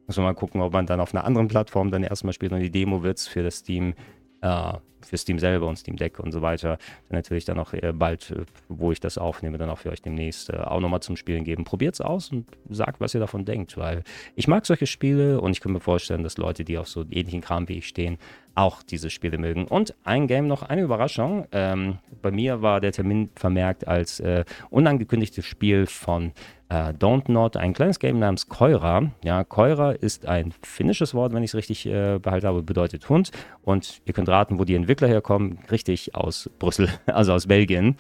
muss 0.08 0.18
man 0.18 0.26
mal 0.26 0.34
gucken, 0.34 0.62
ob 0.62 0.74
man 0.74 0.86
dann 0.86 1.02
auf 1.02 1.14
einer 1.14 1.26
anderen 1.26 1.50
Plattform 1.50 1.92
dann 1.92 2.04
erstmal 2.04 2.34
spielt 2.34 2.52
und 2.52 2.62
die 2.62 2.72
Demo 2.72 3.04
wird 3.04 3.18
es 3.18 3.28
für 3.28 3.44
das 3.44 3.58
Steam 3.58 3.94
äh, 4.42 4.74
für 5.06 5.18
Steam 5.18 5.40
selber 5.40 5.68
und 5.68 5.78
Steam 5.78 5.96
Deck 5.96 6.20
und 6.20 6.32
so 6.32 6.42
weiter. 6.42 6.78
Dann 7.10 7.18
natürlich 7.18 7.46
dann 7.46 7.60
auch 7.60 7.74
äh, 7.74 7.94
bald, 7.94 8.32
äh, 8.32 8.46
wo 8.68 8.92
ich 8.92 9.00
das 9.00 9.18
aufnehme, 9.18 9.58
dann 9.58 9.70
auch 9.70 9.80
für 9.80 9.90
euch 9.92 10.02
demnächst 10.02 10.50
äh, 10.50 10.58
auch 10.58 10.80
nochmal 10.80 11.02
zum 11.02 11.16
Spielen 11.16 11.44
geben. 11.44 11.64
Probiert 11.64 11.96
es 11.96 12.02
aus 12.02 12.32
und 12.32 12.46
sagt, 12.70 13.00
was 13.00 13.14
ihr 13.14 13.20
davon 13.20 13.46
denkt, 13.46 13.78
weil 13.78 14.04
ich 14.36 14.48
mag 14.48 14.66
solche 14.66 14.88
Spiele 14.88 15.42
und 15.42 15.52
ich 15.52 15.62
kann 15.62 15.72
mir 15.72 15.80
vorstellen, 15.80 16.24
dass 16.24 16.38
Leute, 16.38 16.64
die 16.64 16.78
auf 16.78 16.88
so 16.88 17.06
ähnlichen 17.10 17.42
Kram 17.42 17.68
wie 17.70 17.80
ich 17.80 17.88
stehen, 17.88 18.18
auch 18.56 18.84
diese 18.84 19.10
Spiele 19.10 19.38
mögen. 19.38 19.66
Und 19.66 19.96
ein 20.04 20.28
Game 20.28 20.48
noch, 20.48 20.64
eine 20.64 20.82
Überraschung. 20.82 21.48
Ähm, 21.52 22.00
bei 22.22 22.32
mir 22.32 22.62
war 22.62 22.82
der 22.82 22.92
Termin 22.92 23.30
vermerkt 23.36 23.88
als 23.88 24.20
äh, 24.20 24.44
unangekündigtes 24.70 25.46
Spiel 25.46 25.86
von 25.86 26.34
äh, 26.70 26.94
Don't 26.94 27.32
Not, 27.32 27.58
ein 27.58 27.74
kleines 27.74 28.00
Game 28.00 28.20
namens 28.20 28.48
Keura. 28.48 29.12
Ja, 29.24 29.44
Keura 29.44 29.92
ist 29.92 30.26
ein 30.28 30.54
finnisches 30.62 31.14
Wort, 31.14 31.34
wenn 31.34 31.44
ich 31.44 31.52
es 31.52 31.56
richtig 31.56 31.86
äh, 31.86 32.20
behalte 32.20 32.48
habe, 32.48 32.62
bedeutet 32.62 33.08
Hund. 33.10 33.32
Und 33.64 34.02
ihr 34.06 34.14
könnt 34.14 34.30
raten, 34.30 34.60
wo 34.60 34.66
die 34.66 34.76
Entwickler 34.76 34.89
herkommen. 35.08 35.60
Richtig 35.72 36.16
aus 36.16 36.50
Brüssel, 36.60 36.90
also 37.06 37.34
aus 37.34 37.48
Belgien. 37.48 37.96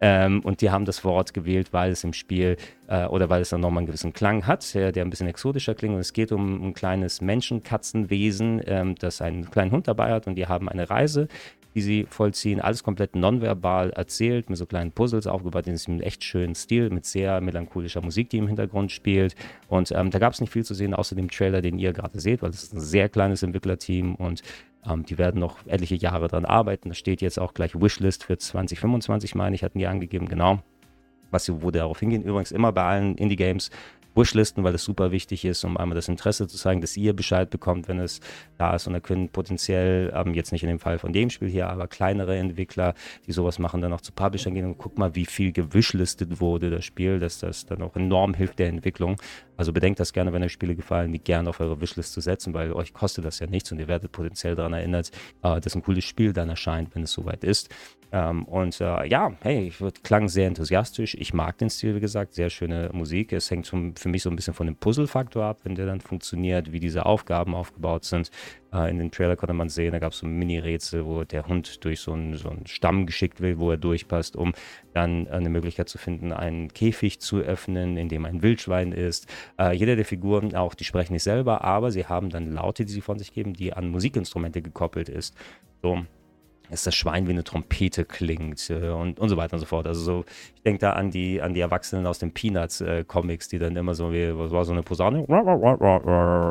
Ähm, 0.00 0.40
und 0.40 0.60
die 0.60 0.70
haben 0.70 0.84
das 0.84 1.04
Wort 1.04 1.32
gewählt, 1.32 1.72
weil 1.72 1.92
es 1.92 2.04
im 2.04 2.12
Spiel 2.12 2.56
äh, 2.88 3.06
oder 3.06 3.30
weil 3.30 3.40
es 3.40 3.50
dann 3.50 3.60
nochmal 3.60 3.78
einen 3.78 3.86
gewissen 3.86 4.12
Klang 4.12 4.46
hat, 4.46 4.74
der, 4.74 4.92
der 4.92 5.04
ein 5.04 5.10
bisschen 5.10 5.28
exotischer 5.28 5.74
klingt. 5.74 5.94
Und 5.94 6.00
es 6.00 6.12
geht 6.12 6.32
um 6.32 6.62
ein 6.62 6.74
kleines 6.74 7.20
Menschenkatzenwesen, 7.20 8.60
ähm, 8.66 8.94
das 8.96 9.22
einen 9.22 9.50
kleinen 9.50 9.70
Hund 9.70 9.88
dabei 9.88 10.12
hat 10.12 10.26
und 10.26 10.34
die 10.34 10.46
haben 10.46 10.68
eine 10.68 10.90
Reise 10.90 11.28
die 11.74 11.80
sie 11.80 12.06
vollziehen. 12.08 12.60
Alles 12.60 12.82
komplett 12.82 13.16
nonverbal 13.16 13.90
erzählt, 13.90 14.48
mit 14.48 14.58
so 14.58 14.66
kleinen 14.66 14.92
Puzzles 14.92 15.26
aufgebaut, 15.26 15.66
in 15.66 15.78
einem 15.86 16.00
echt 16.00 16.22
schönen 16.24 16.54
Stil, 16.54 16.90
mit 16.90 17.04
sehr 17.04 17.40
melancholischer 17.40 18.00
Musik, 18.00 18.30
die 18.30 18.38
im 18.38 18.46
Hintergrund 18.46 18.92
spielt. 18.92 19.34
Und 19.68 19.92
ähm, 19.92 20.10
da 20.10 20.18
gab 20.18 20.32
es 20.32 20.40
nicht 20.40 20.52
viel 20.52 20.64
zu 20.64 20.74
sehen, 20.74 20.94
außer 20.94 21.16
dem 21.16 21.30
Trailer, 21.30 21.62
den 21.62 21.78
ihr 21.78 21.92
gerade 21.92 22.20
seht, 22.20 22.42
weil 22.42 22.50
es 22.50 22.62
ist 22.62 22.74
ein 22.74 22.80
sehr 22.80 23.08
kleines 23.08 23.42
Entwicklerteam 23.42 24.14
und 24.14 24.42
ähm, 24.86 25.04
die 25.04 25.18
werden 25.18 25.40
noch 25.40 25.58
etliche 25.66 25.96
Jahre 25.96 26.28
daran 26.28 26.44
arbeiten. 26.44 26.90
Da 26.90 26.94
steht 26.94 27.20
jetzt 27.20 27.38
auch 27.38 27.54
gleich 27.54 27.74
Wishlist 27.74 28.24
für 28.24 28.38
2025, 28.38 29.34
meine 29.34 29.54
ich, 29.54 29.64
hatten 29.64 29.78
die 29.78 29.86
angegeben, 29.86 30.28
genau. 30.28 30.60
Was 31.30 31.46
sie, 31.46 31.62
wo 31.62 31.70
darauf 31.70 31.98
hingehen. 31.98 32.22
Übrigens 32.22 32.52
immer 32.52 32.70
bei 32.70 32.84
allen 32.84 33.16
Indie-Games 33.16 33.70
Wishlisten, 34.14 34.64
weil 34.64 34.72
das 34.72 34.84
super 34.84 35.10
wichtig 35.10 35.44
ist, 35.44 35.64
um 35.64 35.76
einmal 35.76 35.94
das 35.94 36.08
Interesse 36.08 36.46
zu 36.46 36.56
zeigen, 36.56 36.80
dass 36.80 36.96
ihr 36.96 37.14
Bescheid 37.14 37.50
bekommt, 37.50 37.88
wenn 37.88 37.98
es 37.98 38.20
da 38.58 38.74
ist. 38.74 38.86
Und 38.86 38.92
da 38.92 39.00
können 39.00 39.28
potenziell, 39.28 40.12
ähm, 40.14 40.34
jetzt 40.34 40.52
nicht 40.52 40.62
in 40.62 40.68
dem 40.68 40.78
Fall 40.78 40.98
von 40.98 41.12
dem 41.12 41.30
Spiel 41.30 41.48
hier, 41.48 41.68
aber 41.68 41.88
kleinere 41.88 42.36
Entwickler, 42.36 42.94
die 43.26 43.32
sowas 43.32 43.58
machen, 43.58 43.80
dann 43.80 43.92
auch 43.92 44.00
zu 44.00 44.12
Publishern 44.12 44.54
gehen 44.54 44.66
und 44.66 44.78
guck 44.78 44.98
mal, 44.98 45.14
wie 45.14 45.26
viel 45.26 45.52
gewishlistet 45.52 46.40
wurde 46.40 46.70
das 46.70 46.84
Spiel, 46.84 47.18
dass 47.18 47.38
das 47.38 47.66
dann 47.66 47.82
auch 47.82 47.96
enorm 47.96 48.34
hilft 48.34 48.58
der 48.58 48.68
Entwicklung. 48.68 49.16
Also 49.56 49.72
bedenkt 49.72 50.00
das 50.00 50.12
gerne, 50.12 50.32
wenn 50.32 50.42
euch 50.42 50.52
Spiele 50.52 50.74
gefallen, 50.74 51.12
die 51.12 51.20
gerne 51.20 51.48
auf 51.48 51.60
eure 51.60 51.80
Wishlist 51.80 52.12
zu 52.12 52.20
setzen, 52.20 52.54
weil 52.54 52.72
euch 52.72 52.92
kostet 52.92 53.24
das 53.24 53.38
ja 53.38 53.46
nichts 53.46 53.70
und 53.70 53.78
ihr 53.78 53.88
werdet 53.88 54.12
potenziell 54.12 54.54
daran 54.54 54.72
erinnert, 54.72 55.10
äh, 55.42 55.60
dass 55.60 55.74
ein 55.74 55.82
cooles 55.82 56.04
Spiel 56.04 56.32
dann 56.32 56.48
erscheint, 56.48 56.94
wenn 56.94 57.02
es 57.02 57.12
soweit 57.12 57.44
ist. 57.44 57.70
Ähm, 58.14 58.44
und 58.44 58.80
äh, 58.80 59.06
ja, 59.08 59.32
hey, 59.40 59.66
ich 59.66 60.02
klang 60.04 60.28
sehr 60.28 60.46
enthusiastisch. 60.46 61.16
Ich 61.18 61.34
mag 61.34 61.58
den 61.58 61.68
Stil, 61.68 61.96
wie 61.96 62.00
gesagt, 62.00 62.34
sehr 62.34 62.48
schöne 62.48 62.90
Musik. 62.92 63.32
Es 63.32 63.50
hängt 63.50 63.66
zum, 63.66 63.96
für 64.04 64.10
mich 64.10 64.22
so 64.22 64.30
ein 64.30 64.36
bisschen 64.36 64.54
von 64.54 64.66
dem 64.66 64.76
Puzzle-Faktor 64.76 65.44
ab, 65.44 65.60
wenn 65.64 65.74
der 65.74 65.86
dann 65.86 66.00
funktioniert, 66.00 66.72
wie 66.72 66.78
diese 66.78 67.06
Aufgaben 67.06 67.54
aufgebaut 67.54 68.04
sind. 68.04 68.30
Äh, 68.72 68.90
in 68.90 68.98
dem 68.98 69.10
Trailer 69.10 69.34
konnte 69.34 69.54
man 69.54 69.70
sehen, 69.70 69.92
da 69.92 69.98
gab 69.98 70.12
es 70.12 70.18
so 70.18 70.26
ein 70.26 70.38
Mini-Rätsel, 70.38 71.06
wo 71.06 71.24
der 71.24 71.46
Hund 71.46 71.84
durch 71.84 72.00
so 72.00 72.12
einen, 72.12 72.36
so 72.36 72.50
einen 72.50 72.66
Stamm 72.66 73.06
geschickt 73.06 73.40
wird, 73.40 73.58
wo 73.58 73.70
er 73.70 73.78
durchpasst, 73.78 74.36
um 74.36 74.52
dann 74.92 75.26
eine 75.28 75.48
Möglichkeit 75.48 75.88
zu 75.88 75.96
finden, 75.96 76.32
einen 76.32 76.72
Käfig 76.72 77.20
zu 77.20 77.38
öffnen, 77.38 77.96
in 77.96 78.08
dem 78.08 78.26
ein 78.26 78.42
Wildschwein 78.42 78.92
ist. 78.92 79.26
Äh, 79.58 79.74
jede 79.74 79.96
der 79.96 80.04
Figuren, 80.04 80.54
auch 80.54 80.74
die 80.74 80.84
sprechen 80.84 81.14
nicht 81.14 81.22
selber, 81.22 81.64
aber 81.64 81.90
sie 81.90 82.04
haben 82.04 82.28
dann 82.28 82.52
Laute, 82.52 82.84
die 82.84 82.92
sie 82.92 83.00
von 83.00 83.18
sich 83.18 83.32
geben, 83.32 83.54
die 83.54 83.72
an 83.72 83.88
Musikinstrumente 83.88 84.60
gekoppelt 84.60 85.08
ist. 85.08 85.34
So, 85.82 86.04
dass 86.70 86.84
das 86.84 86.94
Schwein 86.94 87.26
wie 87.26 87.32
eine 87.32 87.44
Trompete 87.44 88.04
klingt 88.04 88.70
äh, 88.70 88.88
und, 88.88 89.18
und 89.18 89.28
so 89.28 89.36
weiter 89.36 89.54
und 89.54 89.60
so 89.60 89.66
fort. 89.66 89.86
Also 89.86 90.00
so, 90.00 90.24
ich 90.54 90.62
denke 90.62 90.80
da 90.80 90.92
an 90.94 91.10
die, 91.10 91.40
an 91.40 91.54
die 91.54 91.60
Erwachsenen 91.60 92.06
aus 92.06 92.18
den 92.18 92.32
Peanuts-Comics, 92.32 93.46
äh, 93.46 93.50
die 93.50 93.58
dann 93.58 93.76
immer 93.76 93.94
so 93.94 94.12
wie, 94.12 94.36
was 94.36 94.50
war 94.50 94.64
so 94.64 94.72
eine 94.72 94.82
Posaune? 94.82 95.24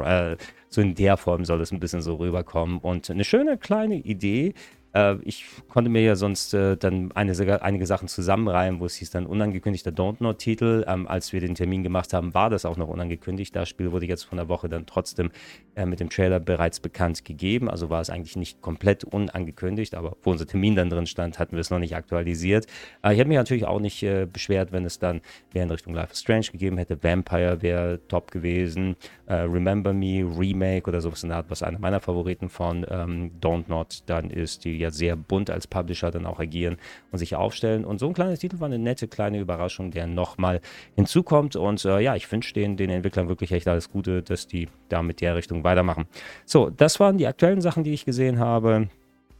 Äh, 0.06 0.38
so 0.70 0.82
in 0.82 0.96
der 0.96 1.18
Form 1.18 1.46
soll 1.46 1.62
es 1.62 1.72
ein 1.72 1.80
bisschen 1.80 2.02
so 2.02 2.16
rüberkommen. 2.16 2.80
Und 2.80 3.10
eine 3.10 3.24
schöne 3.24 3.58
kleine 3.58 3.96
Idee, 3.96 4.54
äh, 4.94 5.16
ich 5.24 5.46
konnte 5.70 5.90
mir 5.90 6.02
ja 6.02 6.16
sonst 6.16 6.54
äh, 6.54 6.78
dann 6.78 7.12
eine, 7.14 7.62
einige 7.62 7.86
Sachen 7.86 8.08
zusammenreihen, 8.08 8.80
wo 8.80 8.86
es 8.86 8.96
hieß 8.96 9.12
dann 9.12 9.26
unangekündigter 9.26 9.92
Don't 9.92 10.18
Know-Titel. 10.18 10.86
Ähm, 10.88 11.08
als 11.08 11.34
wir 11.34 11.42
den 11.42 11.56
Termin 11.56 11.84
gemacht 11.84 12.14
haben, 12.14 12.34
war 12.34 12.50
das 12.50 12.66
auch 12.66 12.78
noch 12.78 12.88
unangekündigt. 12.88 13.56
Das 13.56 13.70
Spiel 13.70 13.92
wurde 13.92 14.06
jetzt 14.06 14.24
von 14.24 14.38
der 14.38 14.48
Woche 14.50 14.70
dann 14.70 14.86
trotzdem 14.86 15.32
äh, 15.76 15.86
mit 15.86 16.00
dem 16.00 16.10
Trailer 16.10 16.40
bereits 16.40 16.80
bekannt 16.80 17.26
gegeben. 17.26 17.70
Also 17.70 17.90
war 17.90 18.02
es 18.02 18.10
eigentlich 18.10 18.36
nicht 18.36 18.62
komplett 18.62 19.04
unangekündigt, 19.04 19.96
aber 19.96 20.16
wo 20.22 20.32
unser 20.32 20.46
Termin 20.46 20.76
dann 20.76 20.90
drin 20.90 21.08
stand, 21.08 21.40
hatten 21.40 21.54
wir 21.54 21.62
es 21.62 21.70
noch 21.70 21.80
nicht 21.80 21.96
aktualisiert. 21.96 22.68
Äh, 23.04 23.14
ich 23.14 23.20
hätte 23.20 23.30
mich 23.30 23.38
natürlich 23.38 23.66
auch 23.66 23.80
nicht 23.80 24.04
äh, 24.04 24.28
beschwert, 24.32 24.72
wenn 24.72 24.86
es 24.86 25.00
dann 25.00 25.22
mehr 25.54 25.64
in 25.64 25.72
Richtung 25.72 25.94
Life 25.94 26.14
is 26.14 26.20
Strange 26.20 26.48
gegeben 26.52 26.78
hätte. 26.78 27.02
Vampire 27.04 27.62
wäre 27.62 28.00
top 28.08 28.32
gewesen. 28.32 28.96
Äh, 29.26 29.36
Remember 29.36 29.94
Me, 29.94 30.24
Remake 30.24 30.88
oder 30.88 31.02
sowas 31.02 31.24
in 31.24 31.30
der 31.30 31.40
Art, 31.40 31.50
was 31.50 31.64
einer 31.64 31.80
meiner 31.80 32.00
Favoriten 32.00 32.50
von 32.50 32.86
ähm, 32.90 33.32
Don't 33.42 33.66
Not 33.68 34.04
dann 34.06 34.30
ist, 34.30 34.66
die 34.66 34.83
ja 34.84 34.92
sehr 34.92 35.16
bunt 35.16 35.50
als 35.50 35.68
Publisher 35.68 36.12
dann 36.12 36.26
auch 36.26 36.40
agieren 36.40 36.78
und 37.12 37.18
sich 37.18 37.36
aufstellen. 37.36 37.86
Und 37.86 38.00
so 38.00 38.08
ein 38.08 38.14
kleines 38.14 38.40
Titel 38.40 38.60
war 38.60 38.68
eine 38.68 38.80
nette 38.80 39.08
kleine 39.08 39.40
Überraschung, 39.40 39.92
der 39.92 40.08
nochmal 40.08 40.62
hinzukommt. 40.96 41.56
Und 41.56 41.84
äh, 41.86 42.00
ja, 42.00 42.16
ich 42.16 42.32
wünsche 42.32 42.54
den, 42.54 42.78
den 42.78 42.90
Entwicklern 42.90 43.28
wirklich 43.28 43.52
echt 43.52 43.68
alles 43.68 43.90
Gute, 43.90 44.22
dass 44.22 44.48
die 44.48 44.68
da 44.90 45.02
mit 45.02 45.22
der 45.22 45.36
Richtung 45.36 45.64
weitermachen. 45.64 46.06
So, 46.46 46.70
das 46.70 47.00
waren 47.00 47.18
die 47.18 47.28
aktuellen 47.28 47.62
Sachen, 47.62 47.84
die 47.84 47.94
ich 47.94 48.06
gesehen 48.06 48.40
habe. 48.40 48.90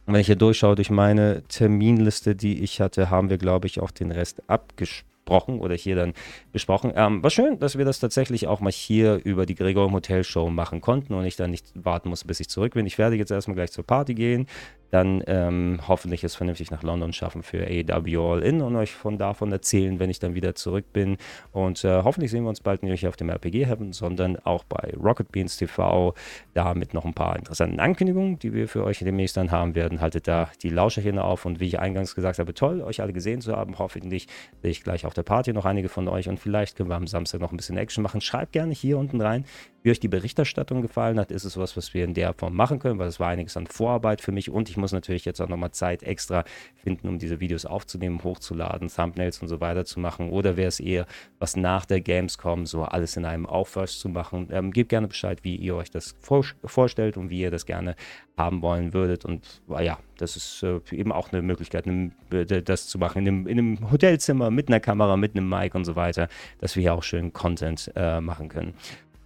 wenn 0.06 0.16
ich 0.16 0.26
hier 0.26 0.36
durchschaue 0.36 0.74
durch 0.74 0.90
meine 0.90 1.42
Terminliste, 1.48 2.34
die 2.34 2.62
ich 2.62 2.80
hatte, 2.80 3.10
haben 3.10 3.30
wir, 3.30 3.38
glaube 3.38 3.66
ich, 3.66 3.80
auch 3.80 3.90
den 3.90 4.10
Rest 4.10 4.42
abgesprochen 4.48 5.60
oder 5.60 5.74
hier 5.74 5.96
dann 5.96 6.12
besprochen. 6.54 6.92
Ähm, 6.96 7.22
war 7.22 7.30
schön, 7.30 7.58
dass 7.58 7.76
wir 7.76 7.84
das 7.84 7.98
tatsächlich 7.98 8.46
auch 8.46 8.60
mal 8.60 8.72
hier 8.72 9.20
über 9.24 9.44
die 9.44 9.56
Gregor 9.56 9.92
Hotel 9.92 10.24
Show 10.24 10.48
machen 10.48 10.80
konnten 10.80 11.12
und 11.12 11.26
ich 11.26 11.36
dann 11.36 11.50
nicht 11.50 11.66
warten 11.74 12.08
muss, 12.08 12.24
bis 12.24 12.40
ich 12.40 12.48
zurück 12.48 12.72
bin. 12.72 12.86
Ich 12.86 12.96
werde 12.96 13.16
jetzt 13.16 13.30
erstmal 13.30 13.56
gleich 13.56 13.72
zur 13.72 13.84
Party 13.84 14.14
gehen, 14.14 14.46
dann 14.94 15.24
ähm, 15.26 15.80
hoffentlich 15.88 16.22
es 16.22 16.36
vernünftig 16.36 16.70
nach 16.70 16.84
London 16.84 17.12
schaffen 17.12 17.42
für 17.42 17.66
AW 17.66 18.16
All 18.16 18.42
In 18.44 18.62
und 18.62 18.76
euch 18.76 18.92
von 18.92 19.18
davon 19.18 19.50
erzählen, 19.50 19.98
wenn 19.98 20.08
ich 20.08 20.20
dann 20.20 20.36
wieder 20.36 20.54
zurück 20.54 20.92
bin. 20.92 21.16
Und 21.50 21.84
äh, 21.84 22.02
hoffentlich 22.04 22.30
sehen 22.30 22.44
wir 22.44 22.48
uns 22.48 22.60
bald 22.60 22.84
nicht 22.84 23.08
auf 23.08 23.16
dem 23.16 23.28
RPG 23.28 23.66
Heaven, 23.66 23.92
sondern 23.92 24.36
auch 24.44 24.62
bei 24.62 24.94
Rocket 24.96 25.32
Beans 25.32 25.56
TV, 25.56 26.14
da 26.54 26.74
mit 26.74 26.94
noch 26.94 27.04
ein 27.04 27.14
paar 27.14 27.34
interessanten 27.36 27.80
Ankündigungen, 27.80 28.38
die 28.38 28.54
wir 28.54 28.68
für 28.68 28.84
euch 28.84 29.00
demnächst 29.00 29.36
dann 29.36 29.50
haben 29.50 29.74
werden. 29.74 30.00
Haltet 30.00 30.28
da 30.28 30.48
die 30.62 30.70
Lauscherchen 30.70 31.18
auf 31.18 31.44
und 31.44 31.58
wie 31.58 31.66
ich 31.66 31.80
eingangs 31.80 32.14
gesagt 32.14 32.38
habe, 32.38 32.54
toll, 32.54 32.80
euch 32.80 33.00
alle 33.02 33.12
gesehen 33.12 33.40
zu 33.40 33.56
haben. 33.56 33.80
Hoffentlich 33.80 34.28
sehe 34.62 34.70
ich 34.70 34.84
gleich 34.84 35.04
auf 35.06 35.14
der 35.14 35.24
Party 35.24 35.52
noch 35.52 35.64
einige 35.64 35.88
von 35.88 36.06
euch 36.06 36.28
und 36.28 36.43
vielleicht 36.44 36.76
können 36.76 36.90
wir 36.90 36.96
am 36.96 37.06
Samstag 37.06 37.40
noch 37.40 37.52
ein 37.52 37.56
bisschen 37.56 37.78
Action 37.78 38.02
machen. 38.02 38.20
Schreibt 38.20 38.52
gerne 38.52 38.74
hier 38.74 38.98
unten 38.98 39.18
rein, 39.22 39.46
wie 39.82 39.90
euch 39.90 39.98
die 39.98 40.08
Berichterstattung 40.08 40.82
gefallen 40.82 41.18
hat. 41.18 41.30
Ist 41.30 41.44
es 41.44 41.56
was, 41.56 41.74
was 41.74 41.94
wir 41.94 42.04
in 42.04 42.12
der 42.12 42.34
Form 42.34 42.54
machen 42.54 42.78
können, 42.78 42.98
weil 42.98 43.08
es 43.08 43.18
war 43.18 43.28
einiges 43.28 43.56
an 43.56 43.66
Vorarbeit 43.66 44.20
für 44.20 44.30
mich 44.30 44.50
und 44.50 44.68
ich 44.68 44.76
muss 44.76 44.92
natürlich 44.92 45.24
jetzt 45.24 45.40
auch 45.40 45.48
nochmal 45.48 45.70
Zeit 45.70 46.02
extra 46.02 46.44
finden, 46.76 47.08
um 47.08 47.18
diese 47.18 47.40
Videos 47.40 47.64
aufzunehmen, 47.64 48.22
hochzuladen, 48.22 48.88
Thumbnails 48.88 49.40
und 49.40 49.48
so 49.48 49.60
weiter 49.60 49.86
zu 49.86 50.00
machen. 50.00 50.28
Oder 50.28 50.58
wäre 50.58 50.68
es 50.68 50.80
eher 50.80 51.06
was 51.38 51.56
nach 51.56 51.86
der 51.86 52.02
Gamescom, 52.02 52.66
so 52.66 52.82
alles 52.82 53.16
in 53.16 53.24
einem 53.24 53.46
Aufwasch 53.46 53.96
zu 53.96 54.10
machen. 54.10 54.48
Ähm, 54.50 54.70
gebt 54.70 54.90
gerne 54.90 55.08
Bescheid, 55.08 55.44
wie 55.44 55.56
ihr 55.56 55.74
euch 55.76 55.90
das 55.90 56.14
vor 56.20 56.44
vorstellt 56.64 57.16
und 57.16 57.30
wie 57.30 57.40
ihr 57.40 57.50
das 57.50 57.64
gerne 57.64 57.96
haben 58.36 58.62
wollen 58.62 58.92
würdet. 58.92 59.24
Und 59.24 59.62
äh, 59.70 59.84
ja, 59.84 59.98
das 60.18 60.36
ist 60.36 60.62
äh, 60.62 60.80
eben 60.92 61.12
auch 61.12 61.32
eine 61.32 61.42
Möglichkeit, 61.42 61.86
ne, 61.86 62.12
das 62.30 62.86
zu 62.88 62.98
machen 62.98 63.26
in 63.26 63.28
einem, 63.28 63.46
in 63.46 63.58
einem, 63.58 63.90
Hotelzimmer 63.90 64.50
mit 64.50 64.68
einer 64.68 64.80
Kamera, 64.80 65.16
mit 65.16 65.36
einem 65.36 65.48
Mic 65.48 65.76
und 65.76 65.84
so 65.84 65.96
weiter, 65.96 66.28
dass 66.58 66.76
wir 66.76 66.82
hier 66.82 66.94
auch 66.94 67.02
schön 67.02 67.32
Content 67.32 67.90
äh, 67.96 68.20
machen 68.20 68.48
können. 68.48 68.74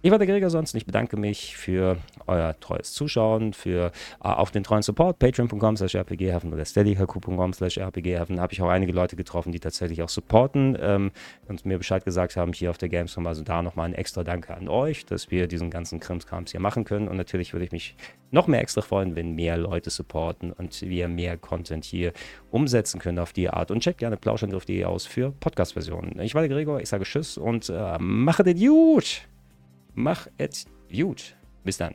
Ich 0.01 0.11
war 0.11 0.17
der 0.17 0.27
Gregor 0.27 0.49
sonst. 0.49 0.73
Ich 0.75 0.85
bedanke 0.85 1.17
mich 1.17 1.57
für 1.57 1.97
euer 2.25 2.57
treues 2.61 2.93
Zuschauen, 2.93 3.51
für 3.51 3.91
äh, 4.23 4.27
auf 4.29 4.49
den 4.49 4.63
treuen 4.63 4.81
Support. 4.81 5.19
Patreon.com 5.19 5.75
slash 5.75 5.93
rpghafen 5.93 6.53
oder 6.53 6.63
steadyhq.com 6.63 7.51
slash 7.51 7.77
rpghafen. 7.77 8.39
Habe 8.39 8.53
ich 8.53 8.61
auch 8.61 8.69
einige 8.69 8.93
Leute 8.93 9.17
getroffen, 9.17 9.51
die 9.51 9.59
tatsächlich 9.59 10.01
auch 10.01 10.07
supporten 10.07 10.77
ähm, 10.79 11.11
und 11.49 11.65
mir 11.65 11.77
Bescheid 11.77 12.05
gesagt 12.05 12.37
haben 12.37 12.53
hier 12.53 12.69
auf 12.69 12.77
der 12.77 12.87
Gamescom. 12.87 13.27
Also 13.27 13.43
da 13.43 13.61
nochmal 13.61 13.89
ein 13.89 13.93
extra 13.93 14.23
Danke 14.23 14.55
an 14.55 14.69
euch, 14.69 15.05
dass 15.05 15.31
wir 15.31 15.47
diesen 15.47 15.69
ganzen 15.69 15.99
Krimskrams 15.99 16.51
hier 16.51 16.61
machen 16.61 16.85
können. 16.85 17.09
Und 17.09 17.17
natürlich 17.17 17.51
würde 17.51 17.65
ich 17.65 17.73
mich 17.73 17.97
noch 18.31 18.47
mehr 18.47 18.61
extra 18.61 18.79
freuen, 18.79 19.17
wenn 19.17 19.35
mehr 19.35 19.57
Leute 19.57 19.89
supporten 19.89 20.53
und 20.53 20.81
wir 20.81 21.09
mehr 21.09 21.35
Content 21.35 21.83
hier 21.83 22.13
umsetzen 22.51 23.01
können 23.01 23.19
auf 23.19 23.33
die 23.33 23.49
Art. 23.49 23.69
Und 23.69 23.81
checkt 23.81 23.97
gerne 23.97 24.15
plauschangriff.de 24.15 24.85
aus 24.85 25.05
für 25.05 25.33
Podcast-Versionen. 25.41 26.21
Ich 26.21 26.35
war 26.35 26.41
der 26.41 26.49
Gregor, 26.49 26.79
ich 26.79 26.87
sage 26.87 27.03
Tschüss 27.03 27.37
und 27.37 27.67
äh, 27.67 27.97
mache 27.99 28.45
den 28.45 28.57
gut! 28.57 29.27
Mach 29.99 30.27
es 30.37 30.65
gut. 30.89 31.35
Bis 31.65 31.75
dann. 31.75 31.93